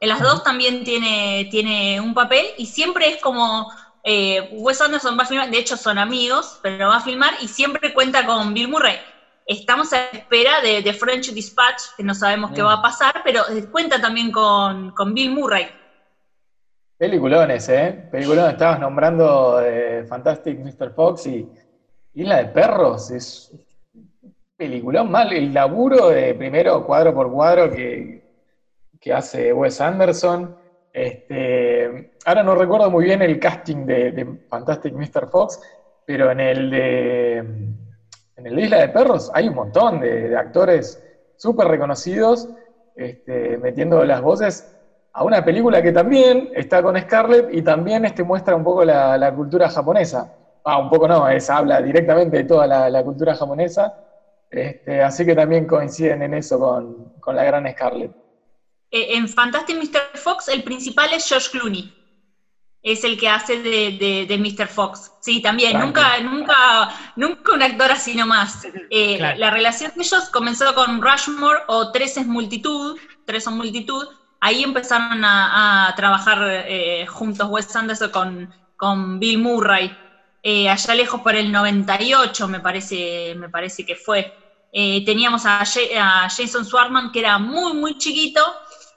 [0.00, 3.70] En las dos también tiene, tiene un papel y siempre es como
[4.02, 7.48] eh, Wes Anderson va a filmar, de hecho son amigos, pero va a filmar y
[7.48, 8.98] siempre cuenta con Bill Murray.
[9.46, 13.42] Estamos a espera de, de French Dispatch, que no sabemos qué va a pasar, pero
[13.50, 15.66] eh, cuenta también con, con Bill Murray.
[16.96, 18.08] Peliculones, ¿eh?
[18.12, 18.52] Peliculones.
[18.52, 20.92] Estabas nombrando eh, Fantastic Mr.
[20.94, 21.48] Fox y
[22.14, 23.10] Isla de Perros.
[23.10, 23.52] Es
[24.56, 25.32] peliculón mal.
[25.32, 28.22] El laburo de primero cuadro por cuadro que,
[29.00, 30.56] que hace Wes Anderson.
[30.92, 35.28] Este, ahora no recuerdo muy bien el casting de, de Fantastic Mr.
[35.28, 35.60] Fox,
[36.06, 37.44] pero en el de,
[38.44, 41.00] en el Isla de Perros hay un montón de, actores
[41.36, 42.48] súper reconocidos
[42.96, 44.76] este, metiendo las voces
[45.12, 49.32] a una película que también está con Scarlett y también este, muestra un poco la,
[49.34, 50.34] cultura japonesa.
[50.64, 53.94] Ah, un poco no, es, habla directamente de toda la, la cultura japonesa,
[54.50, 58.12] este, así que también coinciden en eso con, con la gran Scarlett.
[58.90, 60.18] Eh, en Fantastic Mr.
[60.18, 62.01] Fox el principal es Josh Clooney.
[62.82, 64.66] Es el que hace de, de, de Mr.
[64.66, 65.12] Fox.
[65.20, 65.70] Sí, también.
[65.72, 65.86] Claro.
[65.86, 68.64] Nunca, nunca, nunca un actor así nomás.
[68.90, 69.38] Eh, Claro.
[69.38, 74.06] La relación de ellos comenzó con Rushmore o Tres es multitud, Tres son multitud.
[74.40, 79.96] Ahí empezaron a, a trabajar eh, juntos Wes Anderson con, con Bill Murray.
[80.42, 84.34] Eh, allá lejos por el 98, me parece, me parece que fue.
[84.72, 88.42] Eh, teníamos a, a Jason Swartman, que era muy, muy chiquito,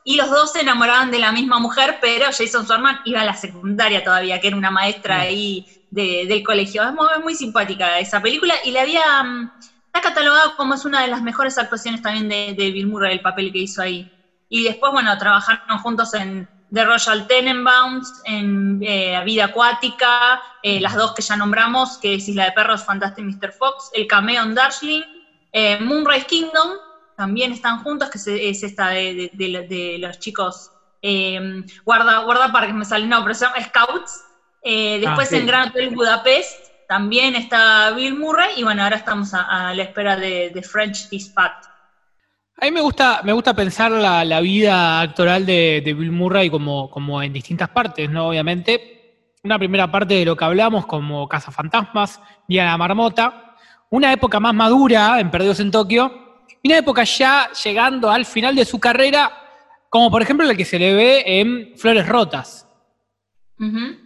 [0.05, 3.33] y los dos se enamoraban de la misma mujer, pero Jason Swartman iba a la
[3.35, 6.83] secundaria todavía, que era una maestra ahí de- del colegio.
[6.83, 9.23] Es muy, muy simpática esa película, y la había.
[9.23, 9.51] mm,
[9.87, 13.21] Está catalogado como es una de las mejores actuaciones también de, de Bill Murray, el
[13.21, 14.11] papel que hizo ahí.
[14.49, 20.95] Y después, bueno, trabajaron juntos en The Royal Tenenbaums, en eh, Vida Acuática, eh, las
[20.95, 23.51] dos que ya nombramos, que es Isla de Perros, Fantastic Mr.
[23.53, 25.03] Fox, El Cameo en Darjeeling,
[25.53, 26.69] eh, Moonrise Kingdom,
[27.15, 32.85] también están juntos, que se- es esta de, de- los chicos, eh, guarda, guardaparques me
[32.85, 34.23] sale, no, pero se llama Scouts.
[34.63, 35.35] Eh, después sí.
[35.37, 36.49] en Gran Hotel Budapest
[36.87, 41.09] también está Bill Murray, y bueno, ahora estamos a, a la espera de, de French
[41.09, 41.65] Dispatch.
[42.61, 46.49] A mí me gusta, me gusta pensar la, la vida actoral de, de Bill Murray
[46.49, 48.29] como, como en distintas partes, ¿no?
[48.29, 48.91] Obviamente.
[49.43, 53.55] Una primera parte de lo que hablamos, como Cazafantasmas, Día de la Marmota.
[53.91, 56.24] Una época más madura en Perdidos en Tokio.
[56.65, 59.31] Y una época ya llegando al final de su carrera,
[59.87, 62.67] como por ejemplo la que se le ve en Flores Rotas.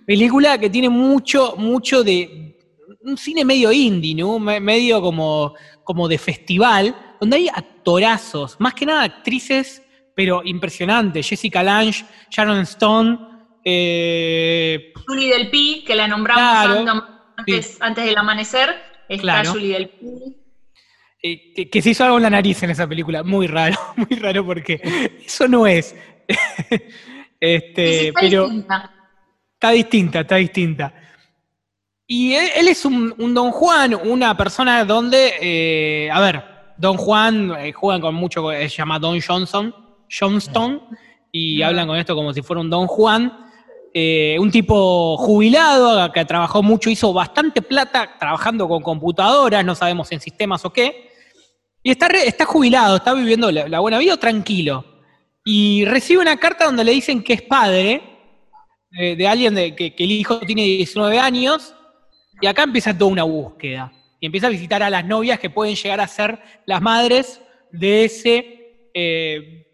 [0.06, 2.58] Película que tiene mucho, mucho de.
[3.02, 4.40] Un cine medio indie, ¿no?
[4.40, 5.54] Me- Medio como,
[5.86, 9.82] como de festival, donde hay actorazos, más que nada actrices,
[10.14, 11.30] pero impresionantes.
[11.30, 13.18] Jessica Lange, Sharon Stone,
[13.64, 17.04] eh, Julie Del Pi, que la nombramos Claro,
[17.38, 18.76] antes, antes del amanecer,
[19.08, 19.52] está Claro.
[19.54, 20.36] Julie Del Pi.
[21.22, 23.24] Eh, que, que se hizo algo en la nariz en esa película.
[23.24, 24.82] Muy raro, muy raro porque
[25.26, 25.96] eso no es.
[27.40, 28.44] este, está pero.
[28.44, 28.94] distinta.
[29.54, 30.94] Está distinta, está distinta.
[32.08, 36.44] Y él, él es un, un Don Juan, una persona donde, eh, a ver,
[36.80, 39.76] Don Juan eh, juegan con mucho, eh, se llama Don Johnson,
[40.10, 40.82] Johnston,
[41.30, 43.46] y hablan con esto como si fuera un Don Juan.
[43.94, 50.12] Eh, un tipo jubilado que trabajó mucho, hizo bastante plata trabajando con computadoras, no sabemos
[50.12, 51.09] en sistemas o qué.
[51.84, 54.86] Y está, está jubilado, está viviendo la, buena vida tranquilo.
[55.46, 58.02] Y recibe una carta donde le dicen que es padre
[58.92, 61.74] de, de alguien que el hijo tiene 19 años,
[62.42, 63.92] y acá empieza toda una búsqueda.
[64.20, 68.06] Y empieza a visitar a las novias que pueden llegar a ser las madres de
[68.06, 69.68] ese, eh,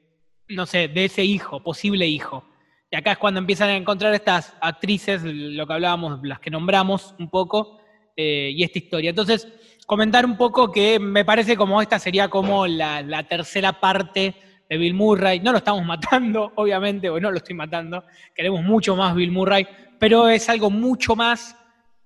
[0.50, 2.44] no sé, de ese hijo, posible hijo.
[2.92, 7.16] Y acá es cuando empiezan a encontrar estas actrices, lo que hablábamos, las que nombramos
[7.20, 7.80] un poco,
[8.16, 9.10] eh, y esta historia.
[9.10, 9.48] Entonces,
[9.86, 14.36] comentar un poco que me parece como esta sería como la, la tercera parte
[14.70, 15.40] de Bill Murray.
[15.40, 18.04] No lo estamos matando, obviamente, o no lo estoy matando.
[18.36, 19.68] Queremos mucho más Bill Murray,
[20.00, 21.56] pero es algo mucho más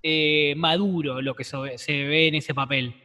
[0.01, 2.95] eh, maduro lo que se, se ve en ese papel.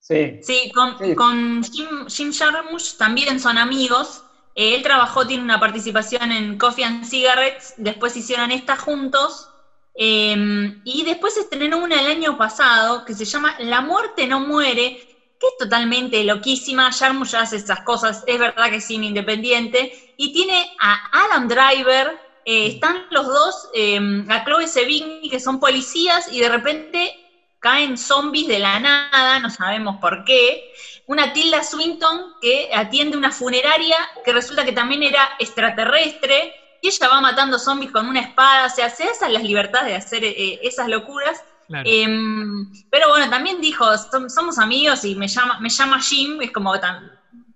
[0.00, 0.40] Sí.
[0.42, 1.14] Sí, con, Sí.
[1.14, 4.24] con Jim, Jim Jarmusch también son amigos.
[4.56, 9.48] Eh, él trabajó, tiene una participación en Coffee and Cigarettes, después hicieron esta juntos.
[9.94, 14.98] Eh, y después estrenó una el año pasado que se llama La muerte no muere,
[15.38, 16.92] que es totalmente loquísima.
[16.92, 19.92] Jarmusch hace esas cosas, es verdad que es cine independiente.
[20.16, 25.60] Y tiene a Adam Driver, eh, están los dos, eh, a Chloe Sevigny, que son
[25.60, 27.12] policías, y de repente
[27.58, 30.72] caen zombies de la nada, no sabemos por qué.
[31.06, 36.52] Una Tilda Swinton que atiende una funeraria que resulta que también era extraterrestre
[36.82, 39.96] y ella va matando zombies con una espada, o sea, se hacen las libertades de
[39.96, 41.38] hacer eh, esas locuras.
[41.68, 41.88] Claro.
[41.90, 46.52] Em, pero bueno, también dijo, "Som- somos amigos y me llama, me llama Jim, es
[46.52, 47.00] como tan,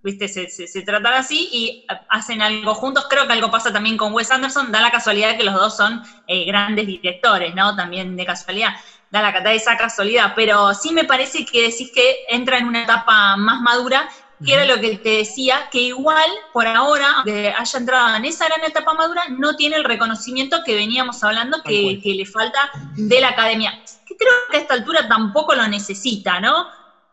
[0.03, 3.07] viste, se, se, se tratan así y hacen algo juntos.
[3.11, 6.01] Creo que algo pasa también con Wes Anderson, da la casualidad que los dos son
[6.27, 7.75] eh, grandes directores, ¿no?
[7.77, 8.71] También de casualidad,
[9.11, 12.85] da, la, da esa casualidad, pero sí me parece que decís que entra en una
[12.85, 14.09] etapa más madura
[14.45, 18.65] que era lo que te decía, que igual por ahora, haya entrado en esa gran
[18.65, 23.31] etapa madura, no tiene el reconocimiento que veníamos hablando que, que le falta de la
[23.31, 23.83] academia.
[24.07, 26.67] Que creo que a esta altura tampoco lo necesita, ¿no?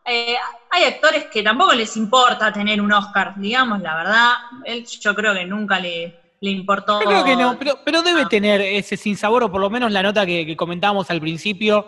[0.04, 0.36] Eh,
[0.70, 4.32] hay actores que tampoco les importa tener un Oscar, digamos, la verdad.
[4.64, 7.00] Él yo creo que nunca le, le importó.
[7.00, 10.02] Yo creo que no, pero, pero debe tener ese sinsabor, o por lo menos la
[10.02, 11.86] nota que, que comentábamos al principio,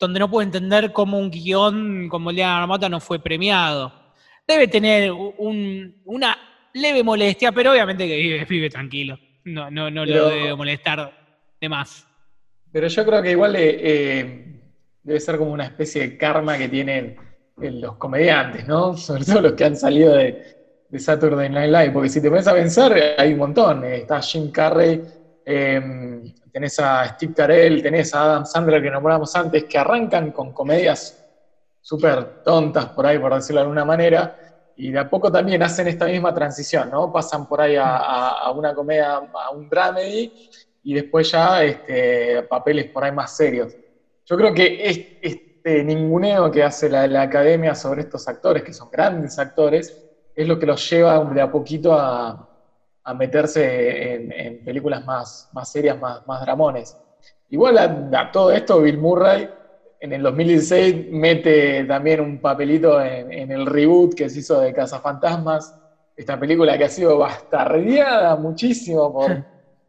[0.00, 4.01] donde no puedo entender cómo un guion como el de la Marmota no fue premiado.
[4.52, 6.36] Debe tener un- una
[6.74, 9.18] leve molestia, pero obviamente que vive, vive tranquilo.
[9.44, 11.12] No, no, no Pero- lo debe molestar
[11.60, 12.06] de más.
[12.72, 14.60] Pero yo creo que igual eh, eh,
[15.02, 17.16] debe ser como una especie de karma que tienen
[17.60, 18.96] eh, los comediantes, ¿no?
[18.96, 20.42] Sobre todo los que han salido de,
[20.88, 23.84] de Saturday Night Live, porque si te pones a pensar, hay un montón.
[23.84, 25.02] Está Jim Carrey,
[25.44, 26.22] eh,
[26.52, 31.18] tenés a Steve Carell, tenés a Adam Sandler que nombramos antes, que arrancan con comedias
[31.80, 34.38] súper tontas por ahí, por decirlo de alguna manera,
[34.88, 37.10] y de a poco también hacen esta misma transición, ¿no?
[37.12, 40.32] Pasan por ahí a, a- a una comedia, a un dramedy,
[40.82, 43.76] y después ya este, papeles por ahí más serios.
[44.26, 48.72] Yo creo que es- este ninguneo que hace la, la academia sobre estos actores, que
[48.72, 49.96] son grandes actores,
[50.34, 52.36] es lo que los lleva de a poquito a,
[53.04, 56.96] a meterse en, en películas más, más serias, más, más dramones.
[57.48, 59.48] Igual a, a todo esto, Bill Murray
[60.02, 64.74] en el 2016 mete también un papelito en, en el reboot que se hizo de
[64.74, 65.72] Cazafantasmas,
[66.16, 69.44] esta película que ha sido bastardeada muchísimo por,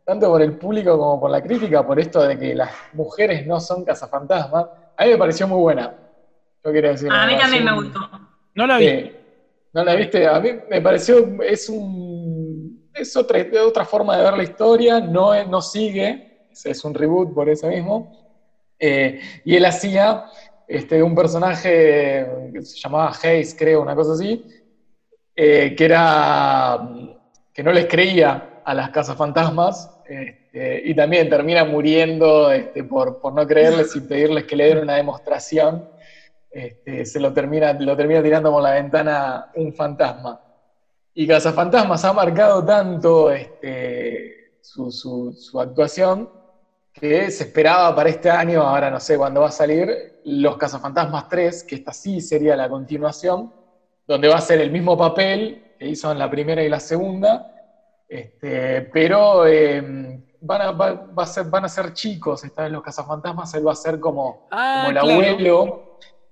[0.05, 3.59] tanto por el público como por la crítica, por esto de que las mujeres no
[3.59, 4.67] son cazafantasmas.
[4.95, 5.91] A mí me pareció muy buena.
[6.63, 7.11] Yo quería decir.
[7.11, 7.99] A mí también me gustó.
[8.53, 8.87] No la vi.
[8.87, 9.11] Sí.
[9.73, 10.27] ¿No la viste?
[10.27, 15.43] A mí me pareció, es un es otra, otra forma de ver la historia, no,
[15.45, 18.22] no sigue, es, es un reboot por eso mismo.
[18.79, 20.25] Eh, y él hacía
[20.67, 24.43] este, un personaje que se llamaba Hayes, creo, una cosa así,
[25.35, 26.79] eh, que era
[27.53, 29.89] que no les creía a las casas fantasmas
[30.85, 34.95] y también termina muriendo este, por, por no creerles y pedirles que le den una
[34.95, 35.87] demostración
[36.51, 40.39] este, se lo termina, lo termina tirando por la ventana un fantasma.
[41.15, 46.29] Y Cazafantasmas ha marcado tanto este, su- su actuación
[46.93, 49.89] que se esperaba para este año, ahora no sé cuándo va a salir,
[50.23, 53.51] Los Cazafantasmas 3, que esta sí sería la continuación,
[54.07, 57.45] donde va a ser el mismo papel que hizo en la primera y la segunda,
[58.07, 59.81] este, pero eh,
[60.41, 63.65] van, a, va- va a ser, van a ser chicos, esta vez los cazafantasmas, él
[63.67, 65.11] va a ser como, Ah, como el claro.
[65.13, 65.83] abuelo,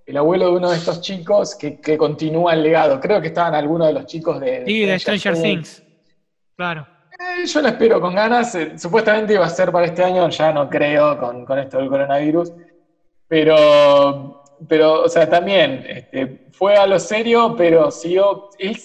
[0.05, 2.99] el abuelo de uno de estos chicos que, que continúa el legado.
[2.99, 5.83] Creo que estaban algunos de los chicos de, Sí, de Stranger Things.
[6.55, 6.87] Claro.
[7.21, 8.55] Eh, yo la espero con ganas.
[8.55, 11.89] eh, Supuestamente iba a ser para este año, ya no creo con, con esto del
[11.89, 12.51] coronavirus.
[13.27, 18.49] Pero, pero o sea, también este, fue a lo serio, pero siguió.
[18.57, 18.77] Él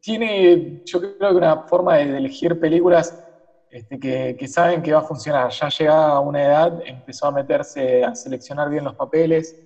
[0.00, 3.22] tiene, yo creo que una forma de, elegir películas
[3.70, 5.50] este, que, que saben que va a funcionar.
[5.50, 9.56] Ya llegada a una edad, empezó a meterse a seleccionar bien los papeles.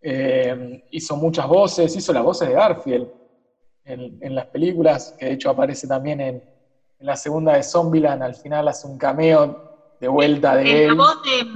[0.00, 3.08] Eh, hizo muchas voces, hizo las voces de Garfield
[3.84, 6.53] en, en las películas, que de hecho aparece también en,
[7.04, 9.60] en la segunda de Zombieland, al final hace un cameo
[10.00, 10.86] de vuelta de En él.
[10.88, 11.46] la voz de,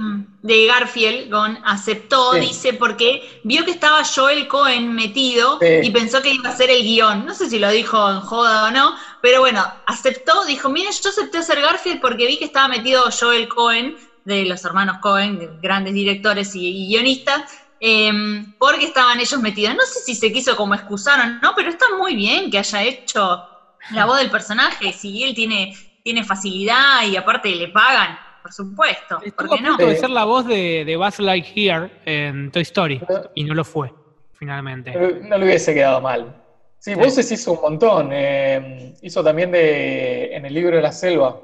[0.43, 2.39] de Garfield, Gon aceptó, Sí.
[2.41, 5.79] dice, porque vio que estaba Joel Cohen metido Sí.
[5.81, 7.25] y pensó que iba a ser el guion.
[7.25, 8.93] No sé si lo dijo en joda o no,
[9.23, 13.47] pero bueno, aceptó, dijo, mire, yo acepté ser Garfield porque vi que estaba metido Joel
[13.47, 17.41] Cohen, de los hermanos Cohen, de grandes directores y, y guionistas,
[17.79, 19.73] em, porque estaban ellos metidos.
[19.73, 22.83] No sé si se quiso como excusar o no, pero está muy bien que haya
[22.83, 23.41] hecho
[23.93, 25.73] la voz del personaje, si él tiene,
[26.03, 29.69] tiene facilidad y aparte le pagan, por supuesto, ¿por Estuvo a qué no?
[29.69, 30.01] punto de Sí.
[30.01, 33.01] ser la voz de, de Buzz Lightyear en Toy Story
[33.35, 33.93] y no lo fue,
[34.33, 34.91] finalmente.
[35.21, 36.35] No le hubiese quedado mal.
[36.77, 38.09] Sí, voces hizo un montón.
[38.13, 41.41] eh, hizo también de, en el libro de la selva,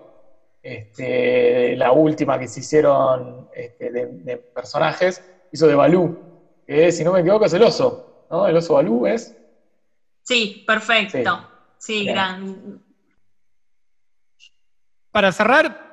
[0.63, 6.17] este, la última que se hicieron este, de, de personajes, hizo de Balú,
[6.65, 8.47] que si no me equivoco es el oso, ¿no?
[8.47, 9.35] El oso Balú es.
[10.23, 11.17] Sí, perfecto.
[11.17, 11.23] Sí,
[11.87, 12.13] Bien.
[12.13, 12.81] gran.
[15.11, 15.85] Para cerrar,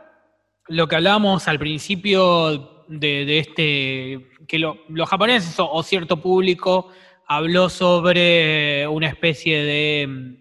[0.69, 6.17] lo que hablábamos al principio de, de este, que lo- los japoneses o, o cierto
[6.19, 6.89] público
[7.27, 10.37] habló sobre una especie de,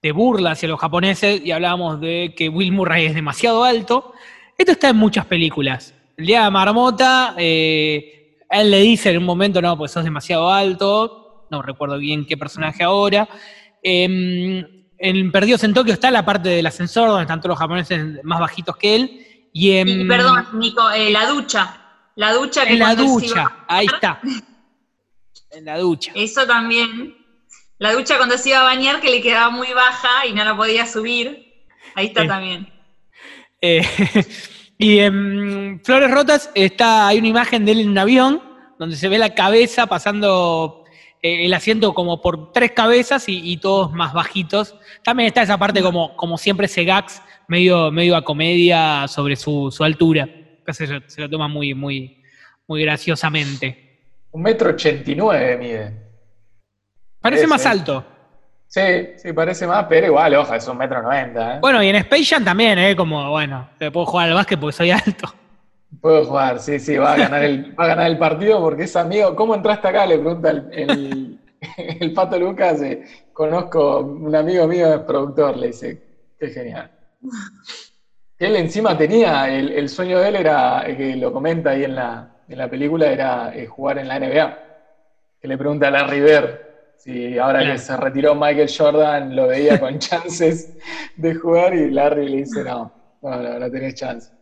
[0.00, 4.12] de burla hacia los japoneses y hablábamos de que Will Murray es demasiado alto.
[4.56, 5.92] Esto está en muchas películas.
[6.16, 10.48] El día de Marmota, eh, él le dice en un momento, no, pues sos demasiado
[10.50, 13.28] alto, no recuerdo bien qué personaje ahora,
[13.84, 14.66] em,
[14.98, 18.40] en Perdidos en Tokio está la parte del ascensor, donde están todos los japoneses más
[18.40, 19.26] bajitos que él.
[19.52, 21.80] Y, en, Y, perdón, Nico, eh, la ducha.
[22.16, 24.20] La ducha que en la ducha, ahí está.
[25.50, 26.12] En la ducha.
[26.14, 27.16] Eso también.
[27.78, 30.56] La ducha cuando se iba a bañar que le quedaba muy baja y no la
[30.56, 31.66] podía subir.
[31.94, 32.28] Ahí está Sí.
[32.28, 32.72] también.
[33.66, 33.82] Eh,
[34.76, 38.42] y en Flores Rotas está, hay una imagen de él en un avión
[38.78, 40.83] donde se ve la cabeza pasando
[41.24, 44.76] eh, el asiento como por tres cabezas y, y todos más bajitos.
[45.02, 49.70] También está esa parte como, como siempre ese gags medio, medio a comedia sobre su,
[49.72, 50.28] su altura.
[50.68, 52.22] Se, lo- se lo toma muy, muy,
[52.66, 53.98] muy graciosamente.
[54.32, 56.02] Un metro ochenta y nueve mide.
[57.20, 58.04] Parece más alto.
[58.66, 58.80] Sí,
[59.16, 61.56] sí, parece más, pero igual, oja, es un metro noventa.
[61.56, 61.58] ¿eh?
[61.60, 62.96] Bueno, y en Space Jam también, ¿eh?
[62.96, 65.32] Como, bueno, te puedo jugar al básquet porque soy alto.
[66.00, 68.96] Puedo jugar, sí, sí, va a ganar el, va a ganar el partido porque es
[68.96, 69.34] amigo.
[69.36, 70.06] ¿Cómo entraste acá?
[70.06, 71.40] Le pregunta el, el,
[72.00, 72.80] el Pato Lucas.
[72.82, 76.00] eh, conozco un amigo mío, es productor, le dice,
[76.38, 76.90] qué genial.
[78.38, 82.28] Él encima tenía, el, el sueño de él era, que lo comenta ahí en la,
[82.48, 84.58] en la película, era eh, jugar en la NBA.
[85.40, 86.58] Que le pregunta a Larry Bird
[86.96, 87.72] si ahora Claro.
[87.72, 90.74] que se retiró Michael Jordan lo veía con chances
[91.16, 92.92] de jugar y Larry le dice, no,
[93.22, 94.33] no, no, no tenés chance.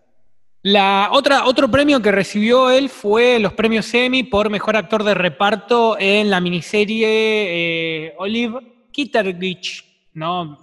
[0.63, 5.15] La otra, otro premio que recibió él fue los premios Emmy por mejor actor de
[5.15, 9.85] reparto en la miniserie eh, Olive Kitteridge,
[10.15, 10.59] ¿no?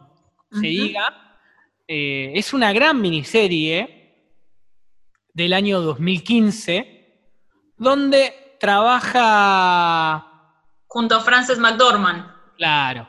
[0.52, 1.36] Se diga.
[1.88, 4.36] Eh, es una gran miniserie
[5.34, 7.00] del año 2015
[7.78, 10.26] donde trabaja
[10.92, 12.26] Junto a Frances McDormand.
[12.58, 13.08] Claro.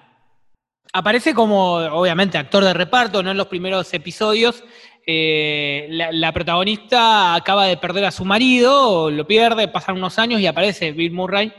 [0.93, 3.31] Aparece como, obviamente, actor de reparto, ¿no?
[3.31, 4.63] En los primeros episodios.
[5.07, 10.41] Eh, la, la protagonista acaba de perder a su marido, lo pierde, pasan unos años
[10.41, 11.53] y aparece Bill Murray.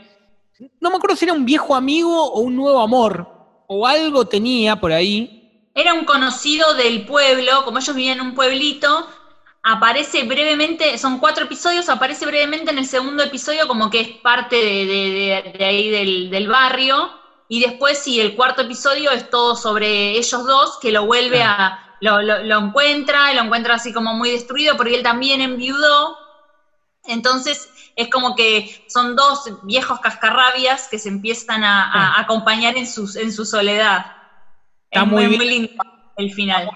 [0.80, 3.28] No me acuerdo si era un viejo amigo o un nuevo amor,
[3.66, 5.68] o algo tenía por ahí.
[5.74, 9.06] Era un conocido del pueblo, como ellos vivían en un pueblito,
[9.62, 14.56] aparece brevemente, son cuatro episodios, aparece brevemente en el segundo episodio como que es parte
[14.56, 17.10] de, de- de- de ahí del, del barrio,
[17.48, 21.91] y después sí, el cuarto episodio es todo sobre ellos dos, que lo vuelve a,
[22.02, 26.16] lo, lo- lo encuentra, lo encuentra así como muy destruido, porque él también enviudó,
[27.06, 33.16] entonces es como que son dos viejos cascarrabias que se empiezan a, acompañar en, sus,
[33.16, 34.06] en su soledad.
[34.90, 35.70] Está es muy muy lindo
[36.16, 36.68] el final.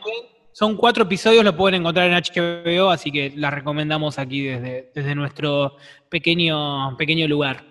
[0.53, 5.15] Son cuatro episodios, lo pueden encontrar en HBO, así que la recomendamos aquí desde, desde
[5.15, 5.77] nuestro
[6.09, 7.63] pequeño, pequeño lugar.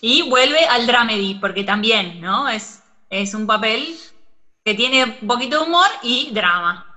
[0.00, 2.48] Y vuelve al dramedy, porque también, ¿no?
[2.48, 3.94] Es, es un papel
[4.64, 6.89] que tiene un poquito de humor y drama.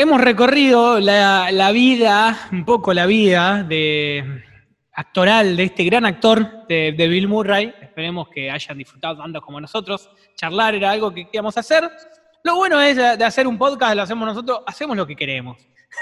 [0.00, 4.42] Hemos recorrido la, la vida, un poco la vida de
[4.94, 7.74] actoral de este gran actor de, de Bill Murray.
[7.82, 10.08] Esperemos que hayan disfrutado tanto como nosotros.
[10.36, 11.90] Charlar era algo que queríamos hacer.
[12.42, 15.58] Lo bueno es de hacer un podcast, lo hacemos nosotros, hacemos lo que queremos.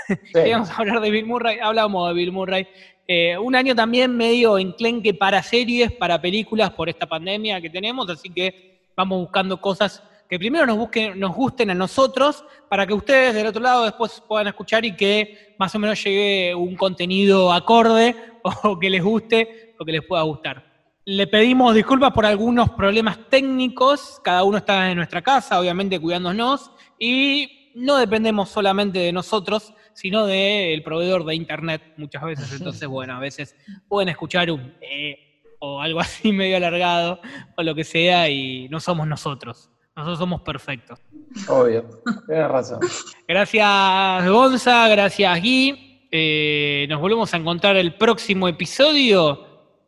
[0.07, 0.14] Sí.
[0.32, 2.68] Queríamos hablar de Bill Murray, hablamos de Bill Murray.
[3.09, 8.09] Eh, un año también medio enclenque para series, para películas por esta pandemia que tenemos,
[8.09, 12.95] así que vamos buscando cosas que primero nos, busquen, nos gusten a nosotros, para que
[12.95, 17.53] ustedes del otro lado después puedan escuchar y que más o menos llegue un contenido
[17.53, 18.14] acorde
[18.62, 20.64] o que les guste o que les pueda gustar.
[21.05, 26.70] Le pedimos disculpas por algunos problemas técnicos, cada uno está en nuestra casa, obviamente cuidándonos,
[26.99, 32.53] y no dependemos solamente de nosotros, sino del proveedor de internet muchas veces.
[32.53, 33.57] Entonces, bueno, a veces
[33.89, 35.28] pueden escuchar un eh,
[35.61, 37.20] o algo así medio alargado
[37.57, 39.70] o lo que sea y no somos nosotros.
[39.99, 41.01] Nosotros somos perfectos.
[41.49, 41.85] Obvio,
[42.29, 42.79] tienes razón.
[43.27, 46.07] Gracias Gonza, gracias Gui.
[46.12, 49.45] Eh, nos volvemos a encontrar el próximo episodio.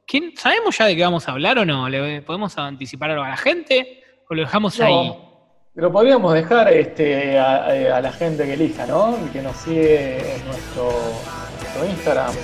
[0.09, 1.89] ¿Quién, ¿Sabemos ya de qué vamos a hablar o no?
[1.89, 4.03] ¿Le podemos anticipar algo a la gente?
[4.28, 5.16] ¿O lo dejamos No, ahí?
[5.77, 7.66] Lo podríamos dejar este, a,
[7.97, 9.16] a la gente que elija, ¿no?
[9.24, 10.91] Y que nos sigue en nuestro,
[11.61, 12.35] nuestro Instagram,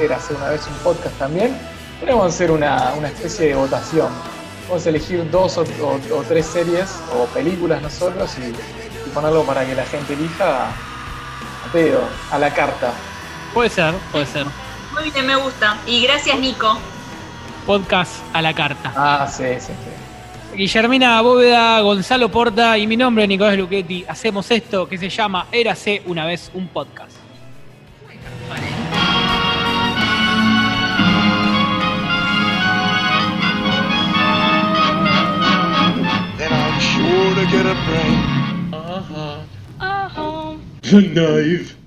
[0.00, 1.52] era hace una vez un podcast también.
[1.98, 4.41] Podríamos hacer una, una especie de votación.
[4.68, 9.42] Vamos a elegir dos o, o- o tres series o películas nosotros y, y ponerlo
[9.44, 12.92] para que la gente elija a pedo, a la carta.
[13.52, 14.46] Puede ser, puede ser.
[14.94, 15.76] Muy bien, me gusta.
[15.86, 16.78] Y gracias, Nico.
[17.66, 18.92] Podcast a la carta.
[18.96, 20.56] Ah, sí, sí, sí.
[20.56, 24.04] Guillermina Bóveda, Gonzalo Porta y mi nombre, Nicolás Luchetti.
[24.08, 27.11] Hacemos esto que se llama Érase una vez un podcast.
[37.42, 38.72] I'm sure to get a brain.
[38.72, 39.42] Uh huh.
[39.80, 40.58] Uh huh.
[40.92, 41.81] Knife.